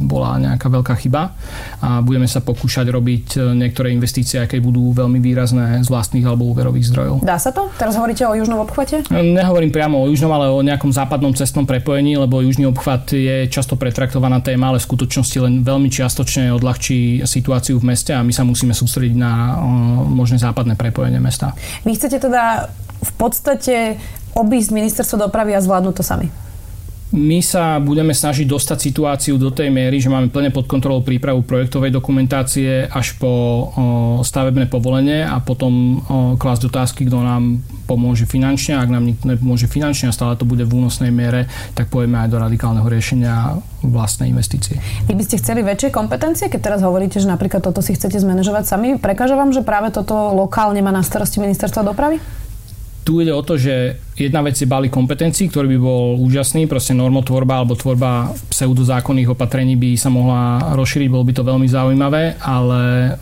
bola 0.07 0.39
nejaká 0.41 0.67
veľká 0.71 0.95
chyba 1.01 1.35
a 1.83 2.01
budeme 2.01 2.27
sa 2.27 2.41
pokúšať 2.41 2.87
robiť 2.89 3.27
e, 3.37 3.39
niektoré 3.55 3.93
investície, 3.93 4.41
aké 4.41 4.63
budú 4.63 4.91
veľmi 4.95 5.19
výrazné 5.21 5.83
z 5.83 5.89
vlastných 5.91 6.25
alebo 6.25 6.49
úverových 6.51 6.91
zdrojov. 6.91 7.17
Dá 7.23 7.37
sa 7.37 7.53
to? 7.53 7.69
Teraz 7.77 7.95
hovoríte 7.99 8.25
o 8.25 8.33
južnom 8.33 8.63
obchvate? 8.65 9.07
Nehovorím 9.13 9.71
priamo 9.71 10.03
o 10.03 10.07
južnom, 10.09 10.33
ale 10.33 10.49
o 10.49 10.61
nejakom 10.63 10.91
západnom 10.91 11.35
cestnom 11.37 11.69
prepojení, 11.69 12.17
lebo 12.17 12.41
južný 12.41 12.67
obchvat 12.71 13.13
je 13.13 13.37
často 13.51 13.77
pretraktovaná 13.77 14.41
téma, 14.41 14.73
ale 14.73 14.81
v 14.81 14.89
skutočnosti 14.89 15.39
len 15.43 15.55
veľmi 15.63 15.93
čiastočne 15.93 16.51
odľahčí 16.57 17.23
situáciu 17.27 17.77
v 17.77 17.93
meste 17.93 18.17
a 18.17 18.25
my 18.25 18.33
sa 18.33 18.43
musíme 18.47 18.73
sústrediť 18.73 19.17
na 19.19 19.61
možné 20.07 20.41
západné 20.41 20.79
prepojenie 20.79 21.21
mesta. 21.21 21.53
Vy 21.85 21.99
chcete 21.99 22.23
teda 22.23 22.56
v 23.03 23.13
podstate 23.21 24.01
obísť 24.37 24.73
ministerstvo 24.73 25.29
dopravy 25.29 25.57
a 25.57 25.61
zvládnuť 25.61 25.95
to 25.97 26.05
sami? 26.05 26.29
My 27.15 27.39
sa 27.39 27.79
budeme 27.79 28.11
snažiť 28.11 28.51
dostať 28.51 28.91
situáciu 28.91 29.39
do 29.39 29.55
tej 29.55 29.71
miery, 29.71 30.03
že 30.03 30.11
máme 30.11 30.27
plne 30.27 30.51
pod 30.51 30.67
kontrolou 30.67 31.07
prípravu 31.07 31.47
projektovej 31.47 31.95
dokumentácie 31.95 32.83
až 32.91 33.15
po 33.15 33.31
stavebné 34.27 34.67
povolenie 34.67 35.23
a 35.23 35.39
potom 35.39 36.03
klásť 36.35 36.67
otázky, 36.67 37.07
kto 37.07 37.23
nám 37.23 37.63
pomôže 37.87 38.27
finančne. 38.27 38.75
Ak 38.75 38.91
nám 38.91 39.07
nikto 39.07 39.31
nepomôže 39.31 39.71
finančne 39.71 40.11
a 40.11 40.13
stále 40.13 40.35
to 40.35 40.43
bude 40.43 40.67
v 40.67 40.73
únosnej 40.83 41.15
miere, 41.15 41.47
tak 41.79 41.95
pojeme 41.95 42.19
aj 42.27 42.29
do 42.29 42.43
radikálneho 42.43 42.91
riešenia 42.91 43.63
vlastnej 43.87 44.35
investície. 44.35 44.83
Vy 45.07 45.15
by 45.15 45.23
ste 45.23 45.39
chceli 45.39 45.63
väčšie 45.63 45.95
kompetencie, 45.95 46.51
keď 46.51 46.61
teraz 46.75 46.81
hovoríte, 46.83 47.23
že 47.23 47.31
napríklad 47.31 47.63
toto 47.63 47.87
si 47.87 47.95
chcete 47.95 48.19
zmanéžovať 48.19 48.67
sami. 48.67 48.99
Prekáža 48.99 49.39
vám, 49.39 49.55
že 49.55 49.63
práve 49.63 49.95
toto 49.95 50.35
lokálne 50.35 50.83
má 50.83 50.91
na 50.91 51.07
starosti 51.07 51.39
ministerstvo 51.39 51.87
dopravy? 51.87 52.19
Tu 53.07 53.23
ide 53.23 53.31
o 53.31 53.39
to, 53.47 53.55
že 53.55 54.03
jedna 54.19 54.43
vec 54.43 54.59
je 54.59 54.67
balík 54.67 54.91
kompetencií, 54.91 55.47
ktorý 55.47 55.71
by 55.73 55.79
bol 55.79 56.19
úžasný, 56.27 56.67
proste 56.67 56.91
normotvorba 56.91 57.63
alebo 57.63 57.79
tvorba 57.79 58.35
pseudozákonných 58.51 59.31
opatrení 59.31 59.79
by 59.79 59.95
sa 59.95 60.11
mohla 60.11 60.75
rozšíriť, 60.75 61.07
bolo 61.07 61.23
by 61.23 61.33
to 61.39 61.47
veľmi 61.47 61.71
zaujímavé, 61.71 62.35
ale 62.43 63.15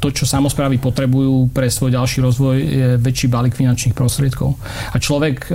to, 0.00 0.08
čo 0.08 0.24
samozprávy 0.24 0.80
potrebujú 0.80 1.52
pre 1.52 1.68
svoj 1.68 2.00
ďalší 2.00 2.24
rozvoj, 2.24 2.56
je 2.56 2.88
väčší 2.96 3.28
balík 3.28 3.52
finančných 3.52 3.92
prostriedkov. 3.92 4.56
A 4.90 4.96
človek 4.96 5.52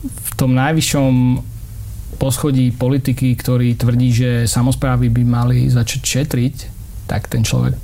v 0.00 0.30
tom 0.40 0.56
najvyššom 0.56 1.12
poschodí 2.16 2.72
politiky, 2.72 3.36
ktorý 3.36 3.76
tvrdí, 3.76 4.08
že 4.16 4.30
samozprávy 4.48 5.12
by 5.12 5.22
mali 5.28 5.68
začať 5.68 6.00
šetriť, 6.00 6.54
tak 7.04 7.28
ten 7.28 7.44
človek 7.44 7.76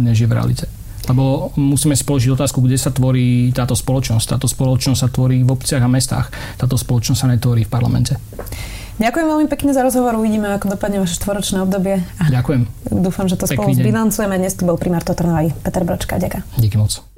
nežije 0.00 0.24
v 0.24 0.32
realite. 0.32 0.77
Lebo 1.08 1.50
musíme 1.56 1.96
si 1.96 2.04
položiť 2.04 2.36
otázku, 2.36 2.60
kde 2.60 2.76
sa 2.76 2.92
tvorí 2.92 3.50
táto 3.56 3.72
spoločnosť. 3.72 4.36
Táto 4.36 4.46
spoločnosť 4.46 5.00
sa 5.00 5.08
tvorí 5.08 5.40
v 5.42 5.50
obciach 5.50 5.82
a 5.82 5.90
mestách. 5.90 6.28
Táto 6.60 6.76
spoločnosť 6.76 7.18
sa 7.18 7.28
netvorí 7.28 7.64
v 7.64 7.70
parlamente. 7.72 8.14
Ďakujem 8.98 9.26
veľmi 9.30 9.46
pekne 9.46 9.70
za 9.70 9.86
rozhovor. 9.86 10.18
Uvidíme, 10.18 10.50
ako 10.58 10.74
dopadne 10.74 10.98
vaše 10.98 11.14
štvoročné 11.22 11.62
obdobie. 11.62 12.02
Ďakujem. 12.18 12.66
Dúfam, 12.90 13.30
že 13.30 13.38
to 13.38 13.46
Pekný 13.46 13.54
spolu 13.54 13.70
zbilancujeme. 13.78 14.34
Dnes 14.42 14.58
tu 14.58 14.66
bol 14.66 14.74
primár 14.74 15.06
Trnavy 15.06 15.54
Peter 15.62 15.86
Bročka. 15.86 16.18
Ďakujem. 16.18 16.42
Díky 16.58 16.76
moc. 16.82 17.17